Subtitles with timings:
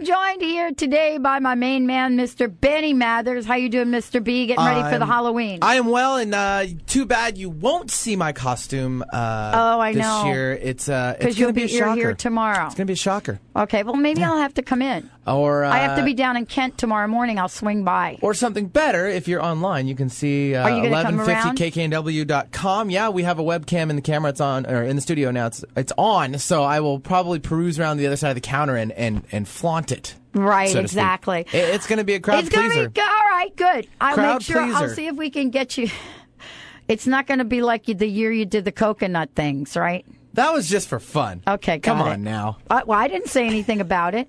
[0.00, 2.50] I'm joined here today by my main man, Mr.
[2.50, 3.44] Benny Mathers.
[3.44, 4.24] How you doing, Mr.
[4.24, 4.46] B?
[4.46, 5.58] Getting ready for the Halloween.
[5.60, 9.92] I am well, and uh, too bad you won't see my costume uh, Oh, I
[9.92, 10.24] this know.
[10.24, 10.52] year.
[10.54, 11.94] It's uh, it's Because going you'll to be a be you're shocker.
[12.00, 12.64] here tomorrow.
[12.64, 13.40] It's going to be a shocker.
[13.54, 15.10] Okay, well, maybe I'll have to come in.
[15.26, 17.38] Or uh, I have to be down in Kent tomorrow morning.
[17.38, 18.18] I'll swing by.
[18.22, 21.58] Or something better, if you're online, you can see uh, Are you gonna come around?
[21.58, 22.88] 1150kknw.com.
[22.90, 24.30] Yeah, we have a webcam in the camera.
[24.30, 25.48] It's on, or in the studio now.
[25.48, 26.38] It's it's on.
[26.38, 29.46] So I will probably peruse around the other side of the counter and and, and
[29.46, 30.14] flaunt it.
[30.34, 30.84] Right, so speak.
[30.84, 31.40] exactly.
[31.52, 32.88] It- it's going to be a crowd it's pleaser.
[32.88, 33.50] be all right.
[33.56, 33.88] Good.
[34.00, 34.60] I'll Crowd make sure.
[34.60, 35.88] I'll see if we can get you.
[36.88, 40.04] It's not going to be like the year you did the coconut things, right?
[40.34, 41.40] that was just for fun.
[41.46, 42.10] Okay, come it.
[42.10, 42.58] on now.
[42.68, 44.28] Uh, well, I didn't say anything about it.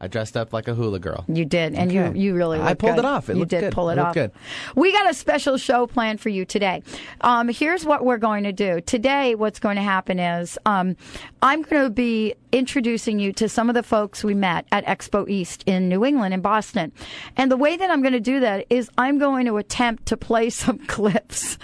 [0.00, 1.24] I dressed up like a hula girl.
[1.26, 2.18] You did, and you Okay.
[2.18, 3.00] you really I pulled good.
[3.00, 3.28] it off.
[3.28, 3.72] It you looked did good.
[3.72, 4.14] pull it, It off.
[4.14, 4.30] good.
[4.76, 6.82] We got a special show planned for you today.
[7.20, 9.34] Um, here's what we're going to do today.
[9.34, 10.96] What's going to happen is um,
[11.42, 15.28] I'm going to be introducing you to some of the folks we met at Expo
[15.28, 16.92] East in New England in Boston,
[17.36, 20.16] and the way that I'm going to do that is I'm going to attempt to
[20.16, 21.58] play some clips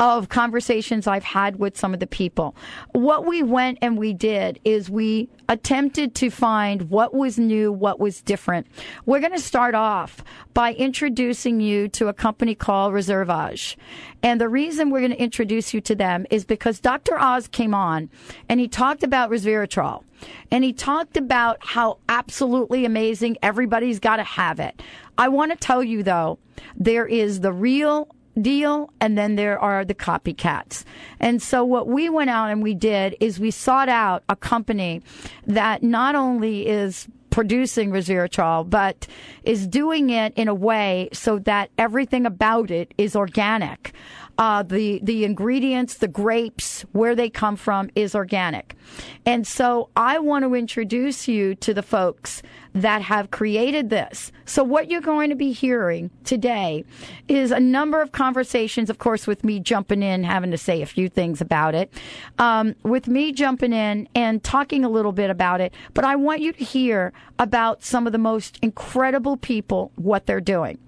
[0.00, 2.54] of conversations I've had with some of the people.
[2.92, 8.00] What we went and we did is we attempted to find what was new, what
[8.00, 8.66] was different.
[9.04, 10.22] We're going to start off
[10.54, 13.76] by introducing you to a company called Reservage.
[14.22, 17.18] And the reason we're going to introduce you to them is because Dr.
[17.18, 18.10] Oz came on
[18.48, 20.02] and he talked about resveratrol.
[20.50, 24.80] And he talked about how absolutely amazing everybody's got to have it.
[25.18, 26.38] I want to tell you though,
[26.74, 28.08] there is the real
[28.40, 30.84] deal and then there are the copycats.
[31.20, 35.02] And so what we went out and we did is we sought out a company
[35.46, 39.06] that not only is producing resveratrol, but
[39.44, 43.92] is doing it in a way so that everything about it is organic.
[44.38, 48.76] Uh, the the ingredients, the grapes, where they come from, is organic,
[49.24, 52.42] and so I want to introduce you to the folks
[52.74, 54.32] that have created this.
[54.44, 56.84] So what you're going to be hearing today
[57.26, 60.86] is a number of conversations, of course, with me jumping in, having to say a
[60.86, 61.90] few things about it,
[62.38, 65.72] um, with me jumping in and talking a little bit about it.
[65.94, 70.40] But I want you to hear about some of the most incredible people, what they're
[70.42, 70.78] doing.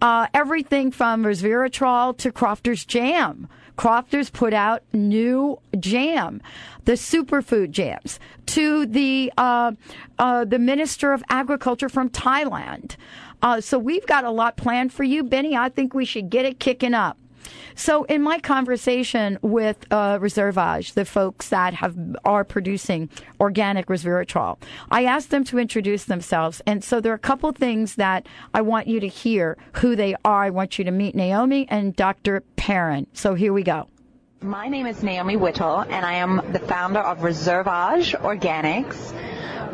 [0.00, 3.48] Uh, everything from resveratrol to Crofter's jam.
[3.76, 6.42] Crofter's put out new jam,
[6.84, 9.72] the superfood jams, to the uh,
[10.18, 12.96] uh, the Minister of Agriculture from Thailand.
[13.42, 15.56] Uh, so we've got a lot planned for you, Benny.
[15.56, 17.16] I think we should get it kicking up.
[17.74, 23.08] So, in my conversation with uh, Reservage, the folks that have are producing
[23.40, 24.58] organic resveratrol,
[24.90, 28.62] I asked them to introduce themselves, and so there are a couple things that I
[28.62, 30.44] want you to hear who they are.
[30.44, 32.42] I want you to meet Naomi and Dr.
[32.56, 33.06] Perrin.
[33.12, 33.88] So here we go.
[34.42, 39.12] My name is Naomi Whittel, and I am the founder of Reservage Organics.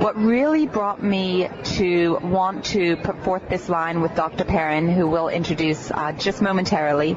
[0.00, 4.44] What really brought me to want to put forth this line with Dr.
[4.44, 7.16] Perrin, who we'll introduce uh, just momentarily,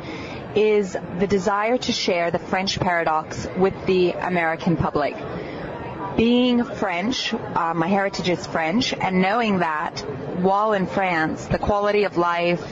[0.55, 5.15] is the desire to share the French paradox with the American public.
[6.17, 9.99] Being French, uh, my heritage is French, and knowing that
[10.41, 12.63] while in France, the quality of life,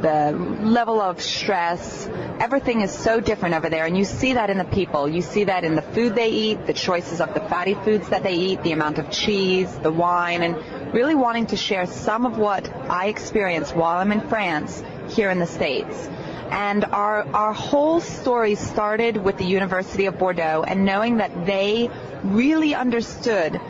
[0.00, 2.06] the level of stress,
[2.38, 3.86] everything is so different over there.
[3.86, 5.08] And you see that in the people.
[5.08, 8.22] You see that in the food they eat, the choices of the fatty foods that
[8.22, 12.38] they eat, the amount of cheese, the wine, and really wanting to share some of
[12.38, 16.08] what I experienced while I'm in France here in the States.
[16.50, 21.90] And our, our whole story started with the University of Bordeaux and knowing that they
[22.22, 23.60] really understood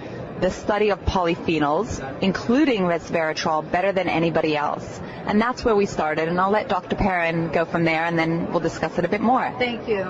[0.40, 5.00] the study of polyphenols, including resveratrol, better than anybody else.
[5.26, 6.28] And that's where we started.
[6.28, 6.96] And I'll let Dr.
[6.96, 9.54] Perrin go from there, and then we'll discuss it a bit more.
[9.58, 10.04] Thank you.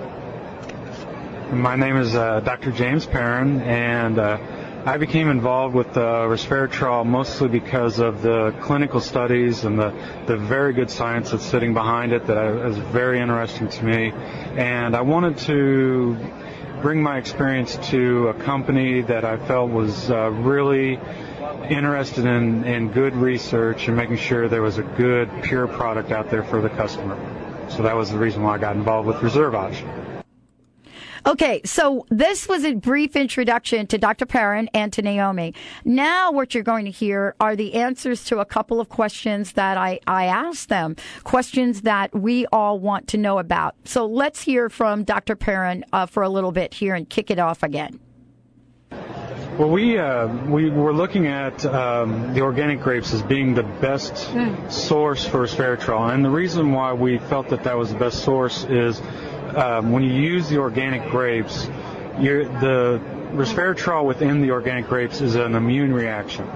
[1.52, 2.72] My name is uh, Dr.
[2.72, 4.38] James Perrin, and uh,
[4.86, 9.92] I became involved with uh, resveratrol mostly because of the clinical studies and the,
[10.26, 14.12] the very good science that's sitting behind it that I, very interesting to me.
[14.56, 16.16] And I wanted to
[16.82, 21.00] bring my experience to a company that I felt was uh, really
[21.68, 26.30] interested in, in good research and making sure there was a good, pure product out
[26.30, 27.18] there for the customer.
[27.70, 30.15] So that was the reason why I got involved with Reservage.
[31.26, 34.26] Okay, so this was a brief introduction to Dr.
[34.26, 35.54] Perrin and to Naomi.
[35.84, 39.76] Now, what you're going to hear are the answers to a couple of questions that
[39.76, 40.94] I, I asked them,
[41.24, 43.74] questions that we all want to know about.
[43.82, 45.34] So let's hear from Dr.
[45.34, 47.98] Perrin uh, for a little bit here and kick it off again.
[49.58, 54.12] Well, we uh, we were looking at um, the organic grapes as being the best
[54.12, 54.70] mm.
[54.70, 58.64] source for resveratrol, and the reason why we felt that that was the best source
[58.64, 59.00] is
[59.56, 61.66] um, when you use the organic grapes,
[62.18, 63.00] the
[63.32, 66.46] resveratrol within the organic grapes is an immune reaction,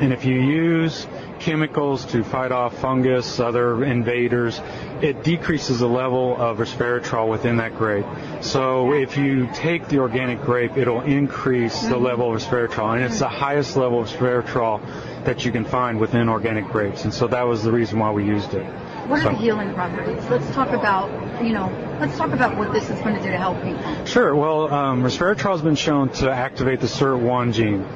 [0.00, 1.06] and if you use
[1.38, 4.60] chemicals to fight off fungus, other invaders,
[5.02, 8.06] it decreases the level of resveratrol within that grape.
[8.40, 12.04] So if you take the organic grape, it'll increase the mm-hmm.
[12.04, 14.80] level of resveratrol, and it's the highest level of resveratrol
[15.24, 17.04] that you can find within organic grapes.
[17.04, 18.66] And so that was the reason why we used it.
[19.08, 19.28] What are so.
[19.30, 20.24] the healing properties?
[20.30, 21.68] Let's talk about, you know,
[22.00, 24.06] let's talk about what this is going to do to help people.
[24.06, 24.34] Sure.
[24.34, 27.86] Well, um, resveratrol has been shown to activate the SIRT1 gene.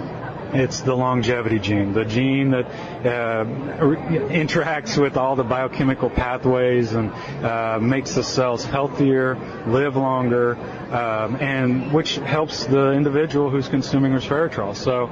[0.53, 7.11] It's the longevity gene, the gene that interacts with all the biochemical pathways and
[7.45, 9.37] uh, makes the cells healthier,
[9.67, 10.57] live longer,
[10.93, 14.75] um, and which helps the individual who's consuming resveratrol.
[14.75, 15.05] So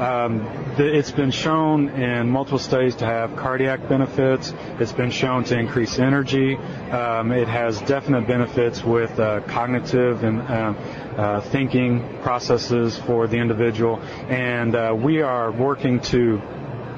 [0.00, 0.44] um,
[0.76, 4.52] the, it's been shown in multiple studies to have cardiac benefits.
[4.78, 6.56] It's been shown to increase energy.
[6.56, 10.76] Um, it has definite benefits with uh, cognitive and um,
[11.16, 14.00] uh, thinking processes for the individual.
[14.28, 16.40] And uh, we are working to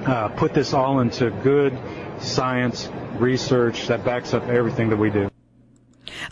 [0.06, 1.78] uh, put this all into good
[2.20, 2.88] science
[3.18, 5.30] research that backs up everything that we do.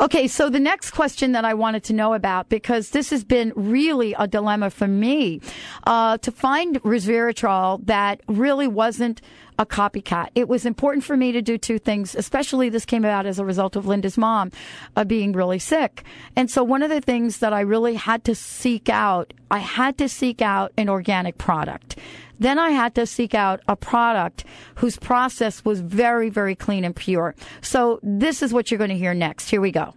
[0.00, 3.53] Okay, so the next question that I wanted to know about, because this has been
[3.55, 5.41] really a dilemma for me,
[5.85, 9.21] uh, to find resveratrol that really wasn't
[9.59, 10.31] a copycat.
[10.35, 13.44] It was important for me to do two things, especially this came about as a
[13.44, 14.50] result of Linda's mom
[14.97, 16.03] uh, being really sick.
[16.35, 19.97] And so one of the things that I really had to seek out, I had
[19.99, 21.97] to seek out an organic product.
[22.38, 24.44] Then I had to seek out a product
[24.76, 27.34] whose process was very, very clean and pure.
[27.60, 29.50] So this is what you're going to hear next.
[29.50, 29.94] Here we go.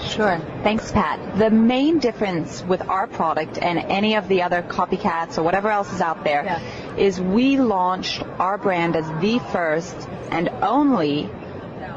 [0.00, 0.38] Sure.
[0.62, 1.38] Thanks, Pat.
[1.38, 5.92] The main difference with our product and any of the other copycats or whatever else
[5.92, 6.96] is out there yeah.
[6.96, 11.28] is we launched our brand as the first and only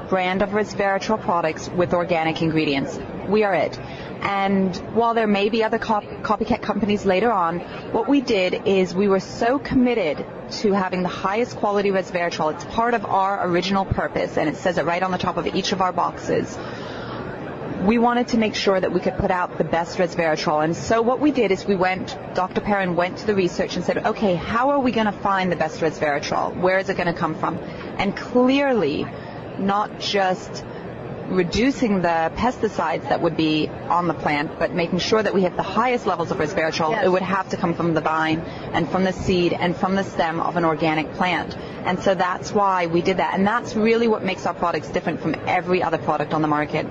[0.09, 2.99] brand of resveratrol products with organic ingredients.
[3.27, 3.79] We are it.
[4.21, 7.59] And while there may be other cop- copycat companies later on,
[7.91, 12.53] what we did is we were so committed to having the highest quality resveratrol.
[12.53, 15.47] It's part of our original purpose, and it says it right on the top of
[15.47, 16.57] each of our boxes
[17.85, 20.63] we wanted to make sure that we could put out the best resveratrol.
[20.63, 22.61] And so what we did is we went, Dr.
[22.61, 25.55] Perrin went to the research and said, okay, how are we going to find the
[25.55, 26.55] best resveratrol?
[26.57, 27.57] Where is it going to come from?
[27.57, 29.05] And clearly,
[29.57, 30.63] not just
[31.29, 35.55] reducing the pesticides that would be on the plant, but making sure that we have
[35.55, 37.05] the highest levels of resveratrol, yes.
[37.05, 38.39] it would have to come from the vine
[38.73, 41.55] and from the seed and from the stem of an organic plant.
[41.85, 43.33] And so that's why we did that.
[43.35, 46.87] And that's really what makes our products different from every other product on the market.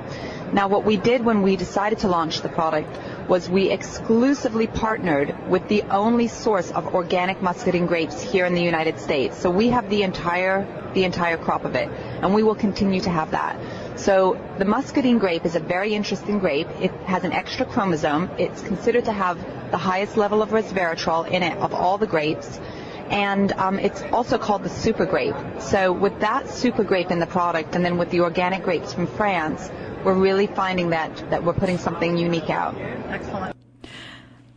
[0.53, 2.89] Now, what we did when we decided to launch the product
[3.29, 8.63] was we exclusively partnered with the only source of organic muscadine grapes here in the
[8.63, 9.37] United States.
[9.37, 11.89] So we have the entire the entire crop of it,
[12.23, 13.59] and we will continue to have that.
[13.99, 16.69] So the muscadine grape is a very interesting grape.
[16.81, 18.31] It has an extra chromosome.
[18.39, 19.39] It's considered to have
[19.73, 22.61] the highest level of resveratrol in it of all the grapes.
[23.11, 25.35] And um, it's also called the super grape.
[25.59, 29.09] So with that super grape in the product, and then with the organic grapes from
[29.09, 29.69] France,
[30.05, 32.77] we're really finding that that we're putting something unique out.
[32.79, 33.57] Excellent.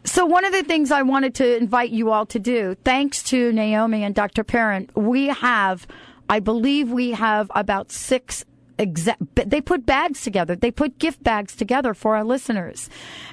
[0.04, 3.52] So one of the things I wanted to invite you all to do, thanks to
[3.52, 4.44] Naomi and Dr.
[4.44, 5.88] Perrin, we have,
[6.30, 8.46] I believe we have about six
[8.82, 10.56] exa- they put bags together.
[10.56, 12.90] They put gift bags together for our listeners.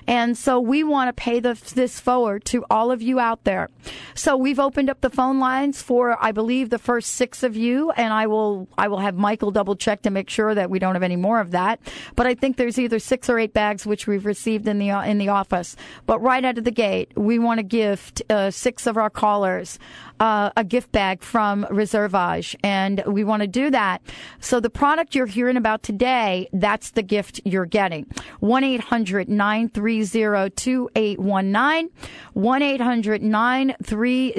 [0.07, 3.69] And so we want to pay the, this forward to all of you out there.
[4.15, 7.91] So we've opened up the phone lines for, I believe, the first six of you,
[7.93, 10.95] and I will, I will have Michael double check to make sure that we don't
[10.95, 11.81] have any more of that.
[12.15, 15.19] But I think there's either six or eight bags which we've received in the in
[15.19, 15.77] the office.
[16.07, 19.79] But right out of the gate, we want to gift uh, six of our callers
[20.21, 24.03] uh, a gift bag from Reservage, and we want to do that.
[24.41, 28.07] So the product you're hearing about today, that's the gift you're getting.
[28.41, 31.91] 1 800 930 2819.
[32.35, 34.33] 1 800 930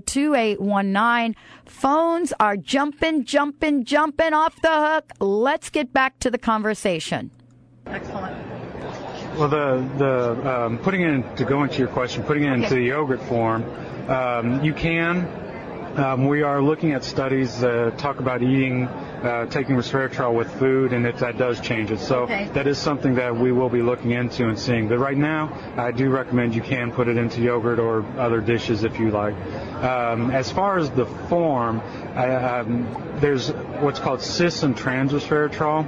[0.00, 1.36] 2819.
[1.66, 5.10] Phones are jumping, jumping, jumping off the hook.
[5.20, 7.30] Let's get back to the conversation.
[7.86, 8.53] Excellent.
[9.36, 12.76] Well, the the um, putting in to go into your question, putting it into okay.
[12.76, 13.64] the yogurt form,
[14.08, 15.26] um, you can.
[15.96, 18.88] Um, we are looking at studies that talk about eating
[19.24, 21.98] uh, taking resveratrol with food, and if that does change it.
[21.98, 22.48] So Okay.
[22.52, 24.88] that is something that we will be looking into and seeing.
[24.88, 28.84] But right now, I do recommend you can put it into yogurt or other dishes
[28.84, 29.34] if you like.
[29.82, 31.80] Um, as far as the form,
[32.14, 32.86] I, um,
[33.20, 33.50] there's
[33.80, 35.86] what's called cis and trans resveratrol.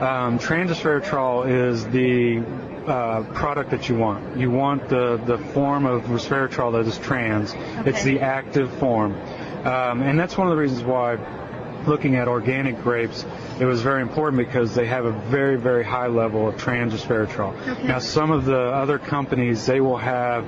[0.00, 2.42] Um, trans resveratrol is the
[2.86, 4.36] uh, product that you want.
[4.36, 7.54] You want the, the form of resveratrol that is trans.
[7.86, 9.12] It's the active form.
[9.66, 11.18] Um, and that's one of the reasons why
[11.86, 13.24] looking at organic grapes,
[13.60, 17.84] it was very important because they have a very, very high level of trans resveratrol.
[17.84, 20.44] Now, some of the other companies, they will have,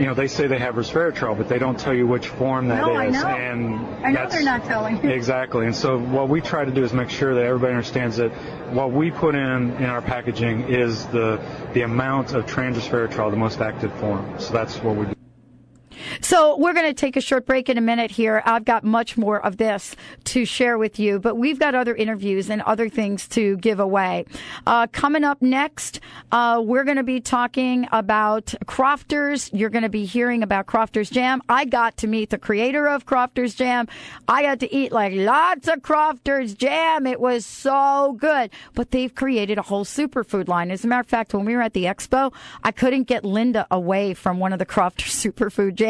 [0.00, 2.80] you know, they say they have resveratrol, but they don't tell you which form that
[2.80, 2.86] is.
[2.86, 3.26] No, I know.
[3.26, 5.10] And I know that's- they're not telling you.
[5.10, 5.66] Exactly.
[5.66, 8.30] And so what we try to do is make sure that everybody understands that
[8.72, 11.38] what we put in in our packaging is the
[11.74, 14.24] the amount of trans resveratrol, the most active form.
[14.38, 15.19] So that's what we do.
[16.20, 18.42] So we're going to take a short break in a minute here.
[18.44, 22.50] I've got much more of this to share with you, but we've got other interviews
[22.50, 24.26] and other things to give away.
[24.66, 26.00] Uh, coming up next,
[26.32, 29.50] uh, we're going to be talking about Crofters.
[29.52, 31.42] You're going to be hearing about Crofters Jam.
[31.48, 33.88] I got to meet the creator of Crofters Jam.
[34.28, 37.06] I got to eat like lots of Crofters Jam.
[37.06, 38.50] It was so good.
[38.74, 40.70] But they've created a whole superfood line.
[40.70, 43.66] As a matter of fact, when we were at the expo, I couldn't get Linda
[43.70, 45.89] away from one of the Crofters superfood jams.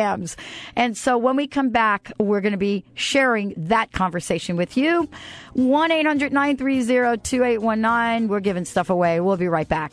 [0.77, 5.09] And so when we come back, we're going to be sharing that conversation with you.
[5.55, 8.29] 1 800 930 2819.
[8.29, 9.21] We're giving stuff away.
[9.21, 9.93] We'll be right back.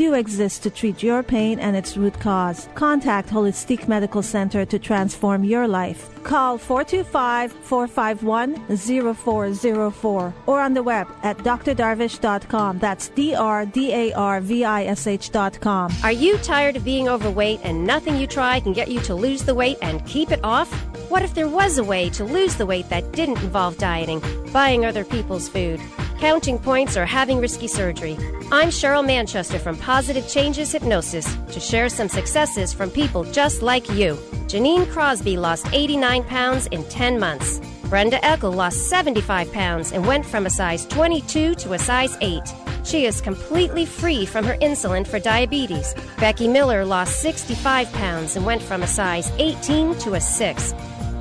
[0.00, 2.70] do exist to treat your pain and its root cause.
[2.74, 6.08] Contact Holistic Medical Center to transform your life.
[6.22, 12.78] Call 425 451 0404 or on the web at drdarvish.com.
[12.78, 15.92] That's D R D A R V I S H.com.
[16.02, 19.42] Are you tired of being overweight and nothing you try can get you to lose
[19.42, 20.72] the weight and keep it off?
[21.10, 24.86] What if there was a way to lose the weight that didn't involve dieting, buying
[24.86, 25.78] other people's food,
[26.20, 28.16] counting points, or having risky surgery?
[28.52, 33.88] I'm Cheryl Manchester from Positive Changes Hypnosis to share some successes from people just like
[33.90, 34.16] you.
[34.46, 37.58] Janine Crosby lost 89 pounds in 10 months.
[37.84, 42.42] Brenda Eckel lost 75 pounds and went from a size 22 to a size 8.
[42.84, 45.94] She is completely free from her insulin for diabetes.
[46.18, 50.74] Becky Miller lost 65 pounds and went from a size 18 to a 6.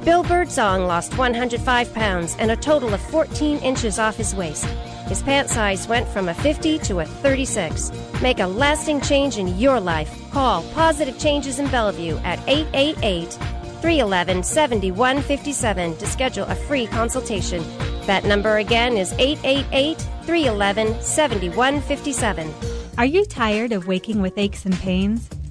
[0.03, 4.67] Bill Birdsong lost 105 pounds and a total of 14 inches off his waist.
[5.09, 7.91] His pant size went from a 50 to a 36.
[8.21, 10.15] Make a lasting change in your life.
[10.31, 13.31] Call Positive Changes in Bellevue at 888
[13.81, 17.63] 311 7157 to schedule a free consultation.
[18.05, 22.53] That number again is 888 311 7157.
[22.99, 25.27] Are you tired of waking with aches and pains?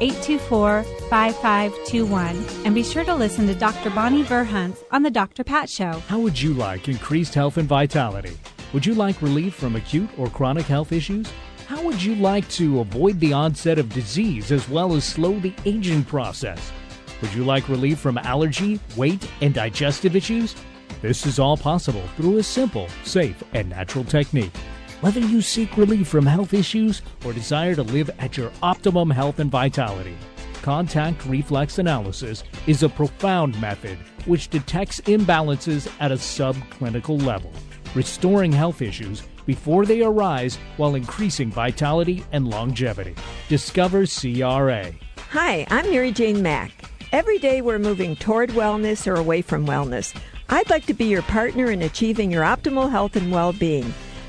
[0.00, 3.90] 824 5521 and be sure to listen to Dr.
[3.90, 5.44] Bonnie Verhunt on The Dr.
[5.44, 5.92] Pat Show.
[6.06, 8.36] How would you like increased health and vitality?
[8.72, 11.30] Would you like relief from acute or chronic health issues?
[11.66, 15.54] How would you like to avoid the onset of disease as well as slow the
[15.64, 16.72] aging process?
[17.20, 20.54] Would you like relief from allergy, weight, and digestive issues?
[21.02, 24.52] This is all possible through a simple, safe, and natural technique.
[25.00, 29.38] Whether you seek relief from health issues or desire to live at your optimum health
[29.38, 30.16] and vitality,
[30.60, 37.52] contact reflex analysis is a profound method which detects imbalances at a subclinical level,
[37.94, 43.14] restoring health issues before they arise while increasing vitality and longevity.
[43.48, 44.90] Discover CRA.
[45.30, 46.72] Hi, I'm Mary Jane Mack.
[47.12, 50.12] Every day we're moving toward wellness or away from wellness.
[50.48, 53.94] I'd like to be your partner in achieving your optimal health and well being.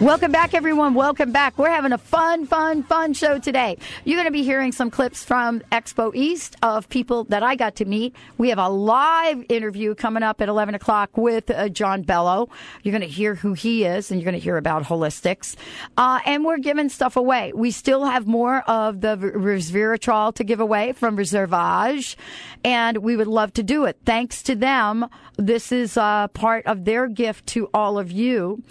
[0.00, 0.94] Welcome back, everyone.
[0.94, 1.58] Welcome back.
[1.58, 3.76] We're having a fun, fun, fun show today.
[4.06, 7.76] You're going to be hearing some clips from Expo East of people that I got
[7.76, 8.16] to meet.
[8.38, 12.48] We have a live interview coming up at 11 o'clock with uh, John Bello.
[12.82, 15.54] You're going to hear who he is, and you're going to hear about holistics.
[15.98, 17.52] Uh, and we're giving stuff away.
[17.54, 22.16] We still have more of the resveratrol to give away from Reservage,
[22.64, 23.98] and we would love to do it.
[24.06, 28.62] Thanks to them, this is uh, part of their gift to all of you.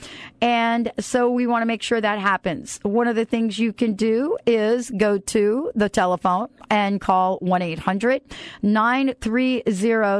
[0.42, 2.80] And so we want to make sure that happens.
[2.84, 7.62] One of the things you can do is go to the telephone and call 1
[7.62, 8.22] 800
[8.62, 9.64] 930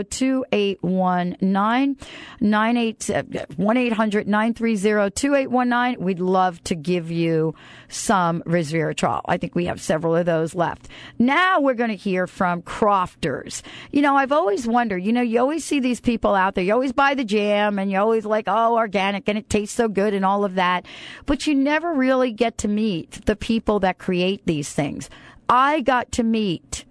[0.10, 1.98] 2819.
[2.40, 6.04] 1 800 uh, 930 2819.
[6.04, 7.54] We'd love to give you
[7.88, 9.22] some resveratrol.
[9.26, 10.88] I think we have several of those left.
[11.18, 13.64] Now we're going to hear from crofters.
[13.92, 16.64] You know, I've always wondered, you know, you always see these people out there.
[16.64, 19.88] You always buy the jam and you always like, oh, organic and it tastes so
[19.88, 20.86] good and all of that.
[21.26, 25.10] But you never really get to meet the people that create these things.
[25.48, 26.86] I got to meet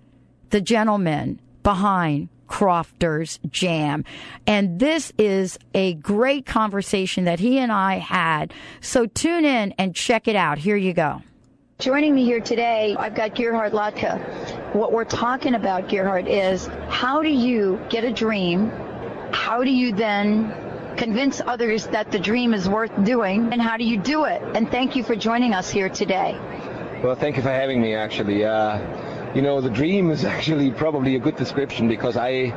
[0.50, 4.04] the gentleman behind Crofter's Jam.
[4.46, 8.52] And this is a great conversation that he and I had.
[8.80, 10.58] So tune in and check it out.
[10.58, 11.22] Here you go.
[11.78, 14.74] Joining me here today, I've got Gerhard Latka.
[14.74, 18.70] What we're talking about, Gerhard, is how do you get a dream?
[19.32, 20.52] How do you then
[20.98, 23.52] convince others that the dream is worth doing?
[23.52, 24.42] And how do you do it?
[24.54, 26.36] And thank you for joining us here today.
[27.02, 28.44] Well, thank you for having me, actually.
[28.44, 32.52] Uh, you know, the dream is actually probably a good description because I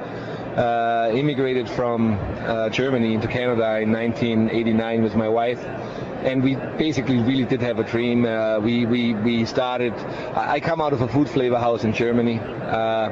[0.57, 5.63] uh, immigrated from uh, Germany into Canada in 1989 with my wife.
[6.23, 8.25] And we basically really did have a dream.
[8.25, 9.93] Uh, we, we, we started,
[10.35, 12.39] I come out of a food flavor house in Germany.
[12.39, 13.09] Uh,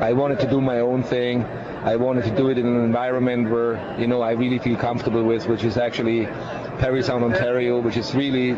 [0.00, 1.44] I wanted to do my own thing.
[1.44, 5.24] I wanted to do it in an environment where, you know, I really feel comfortable
[5.24, 6.26] with, which is actually
[6.78, 8.52] Parry Sound, Ontario, which is really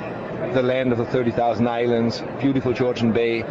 [0.52, 3.44] the land of the 30,000 islands, beautiful Georgian Bay.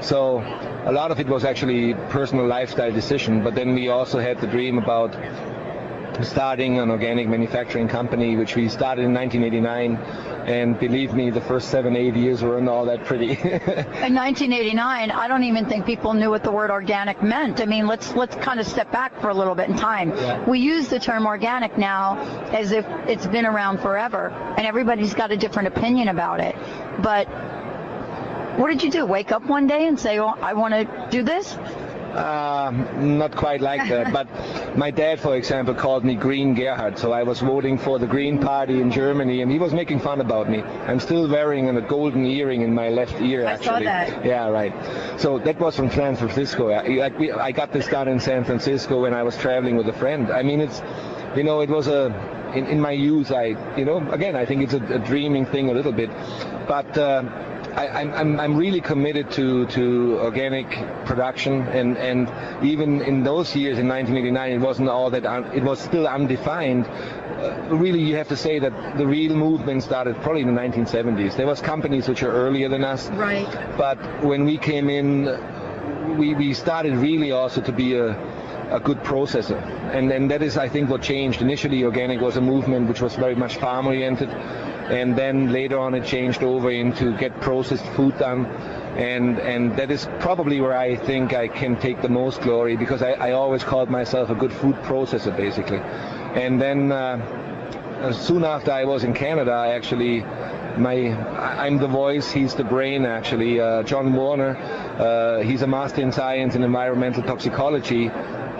[0.00, 0.38] So
[0.84, 4.46] a lot of it was actually personal lifestyle decision, but then we also had the
[4.46, 5.16] dream about
[6.22, 10.33] starting an organic manufacturing company, which we started in 1989.
[10.44, 13.30] And believe me, the first seven, eight years weren't all that pretty.
[13.30, 17.62] In 1989, I don't even think people knew what the word organic meant.
[17.62, 20.10] I mean, let's let's kind of step back for a little bit in time.
[20.10, 20.44] Yeah.
[20.44, 22.18] We use the term organic now
[22.52, 24.28] as if it's been around forever,
[24.58, 26.54] and everybody's got a different opinion about it.
[27.02, 27.26] But
[28.58, 29.06] what did you do?
[29.06, 31.56] Wake up one day and say, "Oh, I want to do this"?
[32.14, 36.96] Um, not quite like that, but my dad, for example, called me Green Gerhard.
[36.98, 40.20] So I was voting for the Green Party in Germany, and he was making fun
[40.20, 40.62] about me.
[40.62, 43.88] I'm still wearing a golden earring in my left ear, actually.
[43.88, 44.24] I saw that.
[44.24, 44.72] Yeah, right.
[45.20, 46.70] So that was from San Francisco.
[46.70, 49.92] I, like I got this done in San Francisco when I was traveling with a
[49.92, 50.30] friend.
[50.30, 50.82] I mean, it's,
[51.36, 52.12] you know, it was a.
[52.54, 55.70] In, in my youth, I, you know, again, I think it's a, a dreaming thing
[55.70, 56.10] a little bit,
[56.68, 56.96] but.
[56.96, 57.24] Uh,
[57.76, 60.68] I, I'm, I'm, I'm really committed to, to organic
[61.06, 65.62] production, and, and even in those years in 1989, it wasn't all that un, it
[65.62, 66.86] was still undefined.
[66.86, 71.36] Uh, really, you have to say that the real movement started probably in the 1970s.
[71.36, 73.48] There was companies which are earlier than us, Right.
[73.76, 75.24] but when we came in,
[76.16, 78.10] we, we started really also to be a,
[78.70, 79.60] a good processor.
[79.92, 81.42] And, and that is, I think, what changed.
[81.42, 84.28] Initially, organic was a movement which was very much farm oriented.
[84.90, 88.46] And then later on, it changed over into get processed food done.
[88.96, 93.02] And, and that is probably where I think I can take the most glory because
[93.02, 95.78] I, I always called myself a good food processor, basically.
[95.78, 100.24] And then uh, soon after I was in Canada, I actually
[100.76, 101.12] my
[101.60, 103.60] I'm the voice, he's the brain actually.
[103.60, 108.10] Uh, John Warner, uh, he's a master in science and environmental toxicology.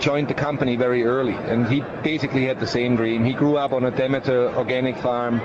[0.01, 3.25] Joined the company very early, and he basically had the same dream.
[3.25, 5.41] He grew up on a Demeter organic farm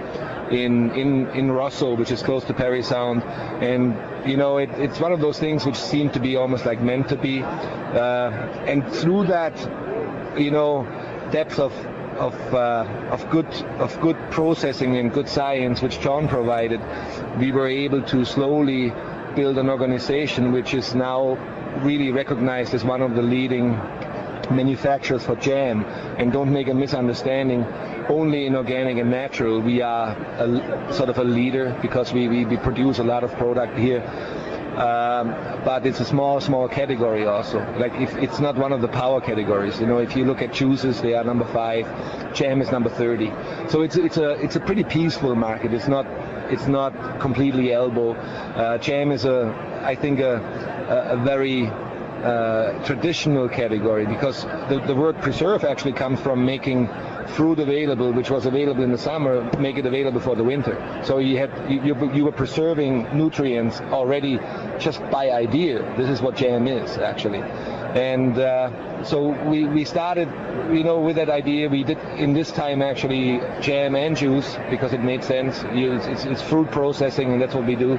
[0.52, 3.96] in in in Rosseau, which is close to Parry Sound, and
[4.30, 7.10] you know it, it's one of those things which seem to be almost like meant
[7.10, 7.42] to be.
[7.42, 8.32] Uh,
[8.68, 9.54] and through that,
[10.38, 10.84] you know,
[11.32, 11.74] depth of
[12.18, 13.48] of uh, of good
[13.80, 16.82] of good processing and good science which John provided,
[17.40, 18.94] we were able to slowly
[19.36, 21.38] build an organization which is now
[21.82, 23.80] really recognized as one of the leading
[24.52, 25.86] manufacturers for jam.
[26.18, 27.64] And don't make a misunderstanding.
[28.10, 32.46] Only in organic and natural we are a, sort of a leader because we, we,
[32.46, 34.02] we produce a lot of product here.
[34.76, 35.36] Um,
[35.66, 37.60] but it's a small, small category also.
[37.78, 39.80] Like if it's not one of the power categories.
[39.80, 41.86] You know, if you look at juices, they are number five.
[42.34, 43.32] Jam is number 30.
[43.68, 45.74] So it's it's a it's a pretty peaceful market.
[45.74, 46.06] It's not
[46.50, 48.14] it's not completely elbow.
[48.14, 50.36] Uh, jam is a I think a
[50.90, 51.70] a, a very
[52.24, 56.88] uh, traditional category because the, the word preserve actually comes from making
[57.30, 61.02] fruit available, which was available in the summer, make it available for the winter.
[61.04, 64.40] So you had you, you, you were preserving nutrients already
[64.80, 65.80] just by idea.
[65.96, 67.42] This is what jam is actually.
[67.90, 70.28] And uh, so we, we started,
[70.72, 71.70] you know, with that idea.
[71.70, 75.64] We did in this time actually jam and juice because it made sense.
[75.70, 77.98] It's, it's fruit processing, and that's what we do.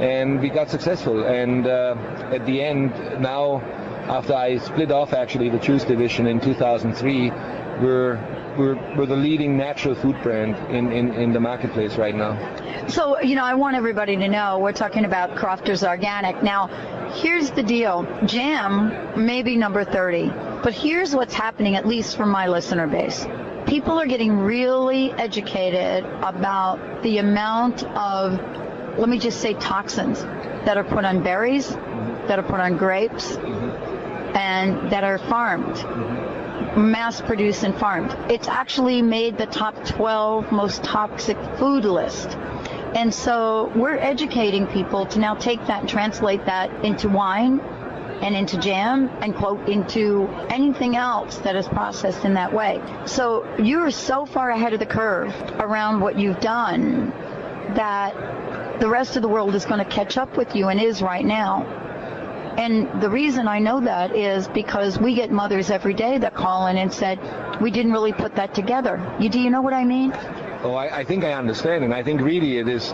[0.00, 1.24] And we got successful.
[1.24, 1.94] And uh,
[2.32, 3.60] at the end, now
[4.08, 8.18] after I split off actually the juice division in 2003, we're
[8.58, 12.36] we're, we're the leading natural food brand in, in, in the marketplace right now.
[12.88, 16.42] So, you know, I want everybody to know we're talking about Crofters Organic.
[16.42, 16.66] Now,
[17.14, 20.28] here's the deal jam may be number 30,
[20.62, 23.26] but here's what's happening, at least for my listener base.
[23.66, 28.40] People are getting really educated about the amount of,
[29.00, 32.28] let me just say, toxins that are put on berries, mm-hmm.
[32.28, 34.36] that are put on grapes, mm-hmm.
[34.36, 36.90] and that are farmed mm-hmm.
[36.90, 38.14] mass produced and farmed.
[38.30, 42.28] It's actually made the top 12 most toxic food list.
[42.94, 47.60] And so we're educating people to now take that and translate that into wine
[48.20, 52.82] and into jam and quote into anything else that is processed in that way.
[53.06, 57.12] So you're so far ahead of the curve around what you've done
[57.74, 58.14] that
[58.80, 61.24] the rest of the world is going to catch up with you and is right
[61.24, 61.64] now.
[62.58, 66.66] And the reason I know that is because we get mothers every day that call
[66.66, 67.18] in and said,
[67.60, 69.16] we didn't really put that together.
[69.20, 70.12] You, do you know what I mean?
[70.62, 72.92] Oh, I, I think I understand, and I think really it is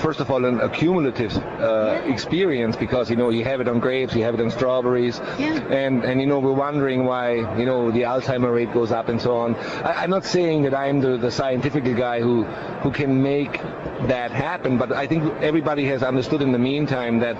[0.00, 4.14] first of all an accumulative uh, experience because you know you have it on grapes,
[4.14, 8.02] you have it on strawberries, and and you know we're wondering why you know the
[8.02, 9.54] Alzheimer rate goes up and so on.
[9.56, 12.44] I, I'm not saying that I'm the, the scientific guy who
[12.82, 13.60] who can make
[14.08, 17.36] that happen, but I think everybody has understood in the meantime that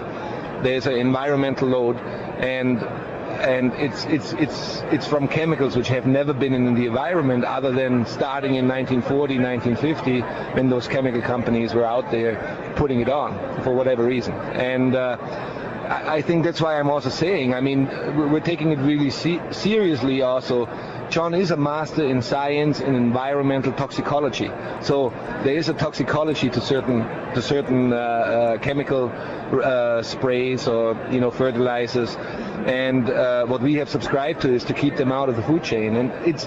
[0.62, 2.78] there's an environmental load and
[3.40, 7.72] and it's it's it's it's from chemicals which have never been in the environment other
[7.72, 10.20] than starting in 1940 1950
[10.56, 14.34] when those chemical companies were out there putting it on for whatever reason.
[14.34, 15.16] And uh,
[15.88, 19.52] I think that's why I'm also saying I mean we're we're taking it really se-
[19.52, 20.66] seriously also
[21.10, 24.48] John is a master in science and environmental toxicology.
[24.80, 25.10] So
[25.42, 27.00] there is a toxicology to certain
[27.34, 32.14] to certain uh, uh, chemical uh, sprays or you know fertilizers,
[32.66, 35.64] and uh, what we have subscribed to is to keep them out of the food
[35.64, 35.96] chain.
[35.96, 36.46] And it's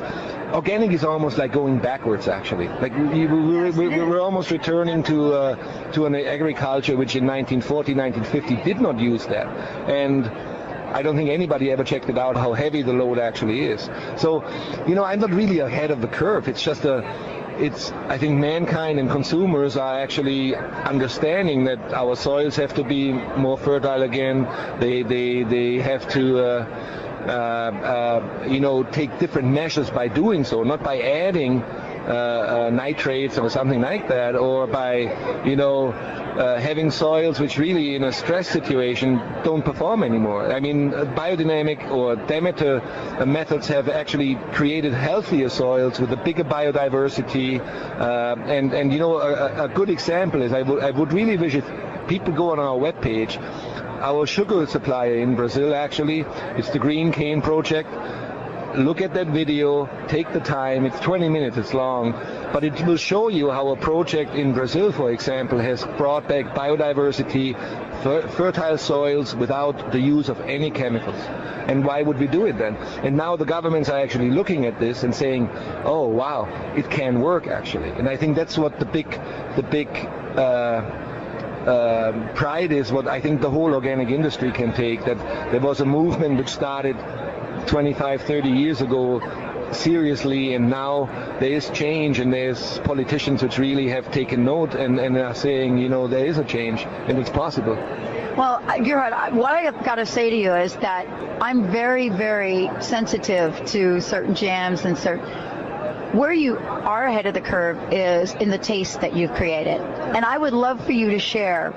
[0.53, 2.69] organic is almost like going backwards actually.
[2.69, 7.27] Like we, we, we're, we're, we're almost returning to uh, to an agriculture which in
[7.27, 9.47] 1940 1950 did not use that,
[9.89, 10.31] and
[10.93, 13.89] I don't think anybody ever checked it out how heavy the load actually is.
[14.17, 14.43] So,
[14.87, 16.47] you know, I'm not really ahead of the curve.
[16.47, 17.03] It's just a,
[17.59, 23.11] it's I think mankind and consumers are actually understanding that our soils have to be
[23.11, 24.47] more fertile again.
[24.79, 26.39] They they they have to.
[26.39, 26.89] Uh,
[27.23, 31.63] uh, uh, you know, take different measures by doing so, not by adding
[32.07, 37.57] uh, uh, nitrates or something like that, or by, you know, uh, having soils which
[37.57, 40.51] really in a stress situation don't perform anymore.
[40.51, 42.81] I mean, uh, biodynamic or Demeter
[43.25, 47.61] methods have actually created healthier soils with a bigger biodiversity.
[47.61, 51.55] And, and, you know, a, a good example is I would I would really wish
[51.55, 51.65] if
[52.07, 53.37] people go on our webpage,
[54.01, 56.25] our sugar supplier in Brazil actually,
[56.57, 57.89] it's the Green Cane Project
[58.75, 62.11] look at that video, take the time, it's 20 minutes, it's long,
[62.51, 66.55] but it will show you how a project in Brazil, for example, has brought back
[66.55, 67.53] biodiversity,
[68.03, 71.15] fer- fertile soils without the use of any chemicals.
[71.67, 72.75] And why would we do it then?
[73.03, 75.49] And now the governments are actually looking at this and saying,
[75.85, 77.89] oh wow, it can work actually.
[77.89, 79.09] And I think that's what the big,
[79.55, 79.87] the big,
[80.35, 80.99] uh,
[81.63, 85.05] um pride is what I think the whole organic industry can take.
[85.05, 85.17] That
[85.49, 86.97] there was a movement which started
[87.67, 89.19] 25, 30 years ago
[89.71, 91.05] seriously, and now
[91.39, 95.77] there is change, and there's politicians which really have taken note and, and are saying,
[95.77, 97.75] you know, there is a change, and it's possible.
[98.37, 101.07] Well, uh, Gerhard, what I have got to say to you is that
[101.41, 105.27] I'm very, very sensitive to certain jams and certain.
[106.17, 109.81] Where you are ahead of the curve is in the taste that you've created.
[109.81, 111.73] And I would love for you to share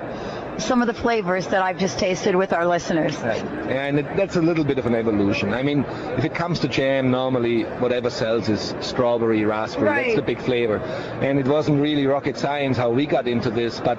[0.57, 3.17] some of the flavors that I've just tasted with our listeners.
[3.17, 3.43] Right.
[3.69, 5.53] And it, that's a little bit of an evolution.
[5.53, 5.85] I mean,
[6.17, 9.87] if it comes to jam, normally whatever sells is strawberry, raspberry.
[9.87, 10.05] Right.
[10.05, 10.77] That's the big flavor.
[11.21, 13.97] And it wasn't really rocket science how we got into this, but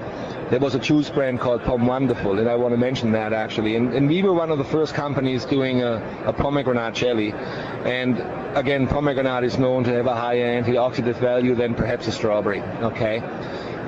[0.51, 3.77] there was a juice brand called Pom Wonderful, and I want to mention that actually.
[3.77, 7.33] And, and we were one of the first companies doing a, a pomegranate jelly.
[7.33, 8.19] And
[8.57, 12.61] again, pomegranate is known to have a higher antioxidant value than perhaps a strawberry.
[12.61, 13.23] Okay.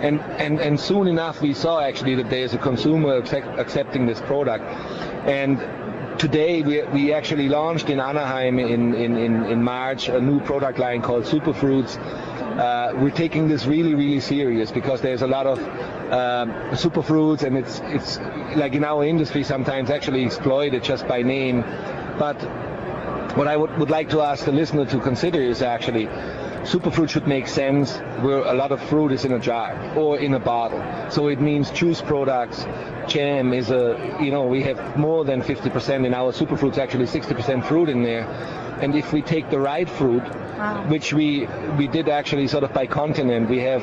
[0.01, 4.21] And, and, and soon enough we saw actually that there's a consumer accept, accepting this
[4.21, 4.65] product.
[5.29, 5.59] And
[6.19, 10.79] today we, we actually launched in Anaheim in, in, in, in March a new product
[10.79, 11.99] line called Superfruits.
[11.99, 17.57] Uh, we're taking this really, really serious because there's a lot of um, superfruits and
[17.57, 18.19] it's, it's
[18.57, 21.61] like in our industry sometimes actually exploited just by name.
[22.19, 22.37] But
[23.37, 26.09] what I would, would like to ask the listener to consider is actually
[26.65, 30.35] superfruit should make sense where a lot of fruit is in a jar or in
[30.35, 30.83] a bottle.
[31.11, 32.67] So it means juice products,
[33.09, 37.65] jam is a, you know, we have more than 50% in our superfruits, actually 60%
[37.65, 38.25] fruit in there.
[38.81, 40.23] And if we take the right fruit,
[40.89, 41.47] which we
[41.79, 43.83] we did actually sort of by continent, we have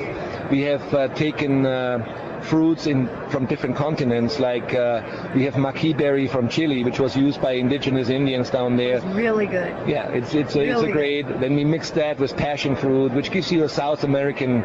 [0.52, 4.40] we have uh, taken uh, fruits in from different continents.
[4.40, 8.78] Like uh, we have maqui berry from Chile, which was used by indigenous Indians down
[8.78, 9.02] there.
[9.02, 9.74] Really good.
[9.88, 11.28] Yeah, it's it's a, it's a great.
[11.40, 14.64] Then we mix that with passion fruit, which gives you a South American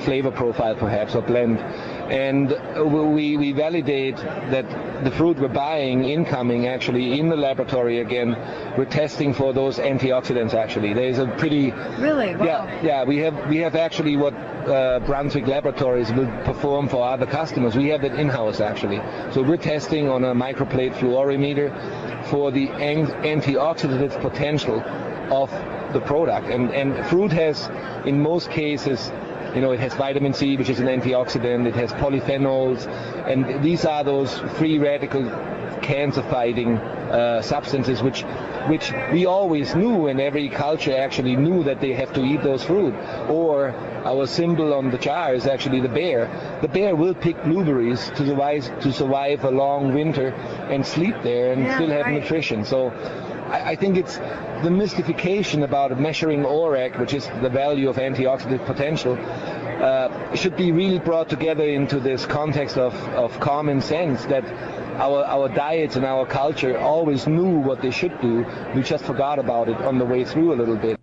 [0.00, 1.58] flavor profile, perhaps, or blend.
[2.12, 4.66] And uh, we we validate that
[5.02, 8.36] the fruit we're buying, incoming, actually in the laboratory again,
[8.76, 10.52] we're testing for those antioxidants.
[10.52, 12.36] Actually, there's a pretty Really?
[12.36, 12.44] Wow.
[12.44, 13.04] yeah, yeah.
[13.04, 17.76] We have we have actually what uh, Brunswick Laboratories will perform for other customers.
[17.76, 19.00] We have it in house actually.
[19.32, 21.72] So we're testing on a microplate fluorimeter
[22.26, 24.82] for the an- antioxidant potential
[25.32, 25.50] of
[25.94, 26.48] the product.
[26.48, 27.70] And and fruit has,
[28.04, 29.10] in most cases.
[29.54, 31.66] You know, it has vitamin C, which is an antioxidant.
[31.66, 32.86] It has polyphenols,
[33.26, 35.24] and these are those free radical
[35.82, 38.22] cancer-fighting uh, substances, which
[38.68, 42.62] which we always knew, and every culture actually knew that they have to eat those
[42.64, 42.94] fruit.
[43.28, 43.70] Or
[44.04, 46.30] our symbol on the jar is actually the bear.
[46.62, 50.28] The bear will pick blueberries to survive to survive a long winter
[50.70, 52.14] and sleep there and Yeah, still have right.
[52.14, 52.64] nutrition.
[52.64, 52.92] So.
[53.52, 54.16] I I think it's
[54.64, 59.14] the mystification about measuring ORAC, which is the value of antioxidant potential,
[59.82, 64.44] uh, should be really brought together into this context of, of common sense that
[65.00, 68.46] our, our diets and our culture always knew what they should do.
[68.74, 71.01] We just forgot about it on the way through a little bit.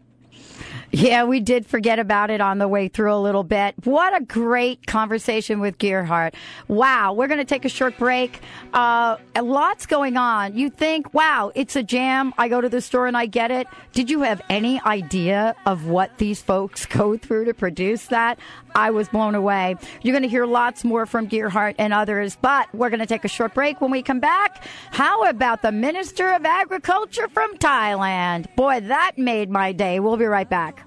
[0.92, 3.76] Yeah, we did forget about it on the way through a little bit.
[3.84, 6.34] What a great conversation with Gerhard.
[6.68, 8.40] Wow, we're going to take a short break.
[8.74, 10.58] Uh, lot's going on.
[10.58, 12.34] You think, wow, it's a jam.
[12.40, 13.68] I go to the store and I get it.
[13.94, 18.40] Did you have any idea of what these folks go through to produce that?
[18.76, 19.76] I was blown away.
[20.02, 23.26] You're going to hear lots more from Gerhard and others, but we're going to take
[23.26, 23.82] a short break.
[23.82, 28.54] When we come back, how about the Minister of Agriculture from Thailand?
[28.56, 30.00] Boy, that made my day.
[30.00, 30.86] We'll be right back.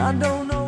[0.00, 0.67] I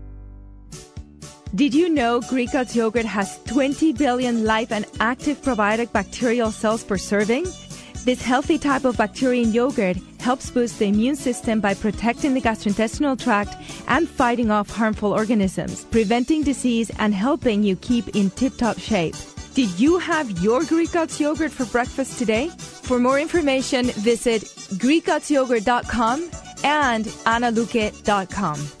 [1.53, 6.81] Did you know Greek God's yogurt has 20 billion live and active probiotic bacterial cells
[6.81, 7.43] per serving?
[8.05, 12.39] This healthy type of bacteria in yogurt helps boost the immune system by protecting the
[12.39, 13.57] gastrointestinal tract
[13.89, 19.15] and fighting off harmful organisms, preventing disease and helping you keep in tip-top shape.
[19.53, 22.47] Did you have your Greek God's yogurt for breakfast today?
[22.47, 24.43] For more information, visit
[24.79, 26.31] GreekGodsYogurt.com
[26.63, 28.80] and AnnaLuque.com.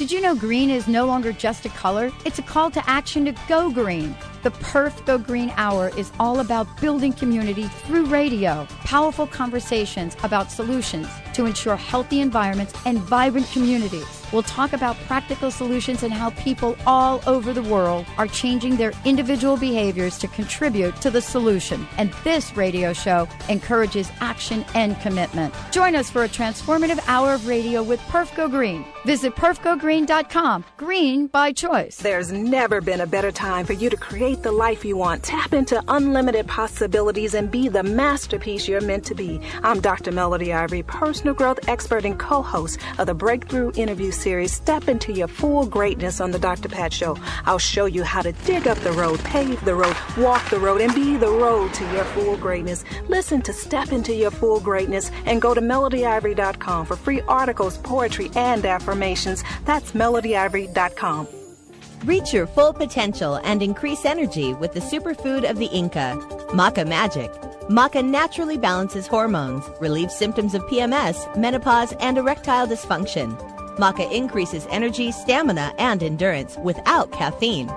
[0.00, 2.10] Did you know green is no longer just a color?
[2.24, 4.16] It's a call to action to go green.
[4.42, 10.50] The Perf Go Green Hour is all about building community through radio, powerful conversations about
[10.50, 14.06] solutions to ensure healthy environments and vibrant communities.
[14.32, 18.92] We'll talk about practical solutions and how people all over the world are changing their
[19.04, 21.86] individual behaviors to contribute to the solution.
[21.98, 25.52] And this radio show encourages action and commitment.
[25.72, 28.84] Join us for a transformative hour of radio with Perf Go Green.
[29.04, 30.64] Visit perfgogreen.com.
[30.76, 31.96] Green by choice.
[31.96, 35.22] There's never been a better time for you to create the life you want.
[35.22, 39.40] Tap into unlimited possibilities and be the masterpiece you're meant to be.
[39.62, 40.12] I'm Dr.
[40.12, 44.88] Melody Ivory, personal personal growth expert and co host of the Breakthrough Interview Series, Step
[44.88, 46.68] into Your Full Greatness on The Dr.
[46.68, 47.16] Pat Show.
[47.44, 50.80] I'll show you how to dig up the road, pave the road, walk the road,
[50.80, 52.84] and be the road to your full greatness.
[53.08, 58.30] Listen to Step into Your Full Greatness and go to melodyivory.com for free articles, poetry,
[58.34, 59.44] and affirmations.
[59.64, 61.39] That's melodyivory.com.
[62.04, 66.16] Reach your full potential and increase energy with the superfood of the Inca,
[66.48, 67.30] Maca Magic.
[67.68, 73.38] Maca naturally balances hormones, relieves symptoms of PMS, menopause, and erectile dysfunction.
[73.76, 77.70] Maca increases energy, stamina, and endurance without caffeine.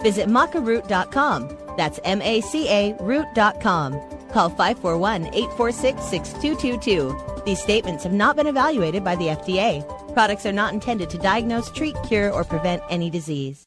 [0.00, 1.56] Visit macaroot.com.
[1.76, 4.15] That's M A C A root.com.
[4.32, 7.42] Call 541 846 6222.
[7.44, 9.84] These statements have not been evaluated by the FDA.
[10.14, 13.66] Products are not intended to diagnose, treat, cure, or prevent any disease.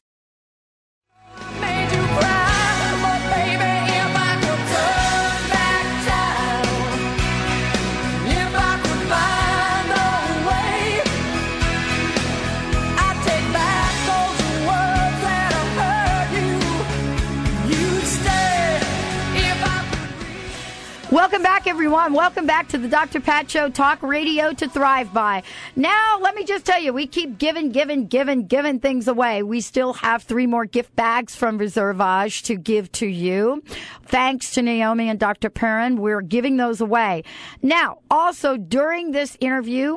[21.10, 22.12] Welcome back, everyone.
[22.12, 23.18] Welcome back to the Dr.
[23.18, 25.42] Pat Show, talk radio to thrive by.
[25.74, 29.42] Now, let me just tell you, we keep giving, giving, giving, giving things away.
[29.42, 33.60] We still have three more gift bags from Reservage to give to you.
[34.04, 35.50] Thanks to Naomi and Dr.
[35.50, 37.24] Perrin, we're giving those away.
[37.60, 39.96] Now, also during this interview,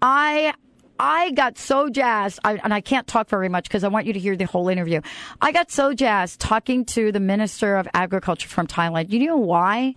[0.00, 0.54] I
[1.00, 4.12] I got so jazzed, I, and I can't talk very much because I want you
[4.12, 5.00] to hear the whole interview.
[5.40, 9.10] I got so jazzed talking to the Minister of Agriculture from Thailand.
[9.10, 9.96] You know why?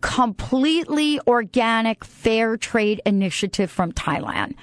[0.00, 4.54] Completely organic fair trade initiative from Thailand.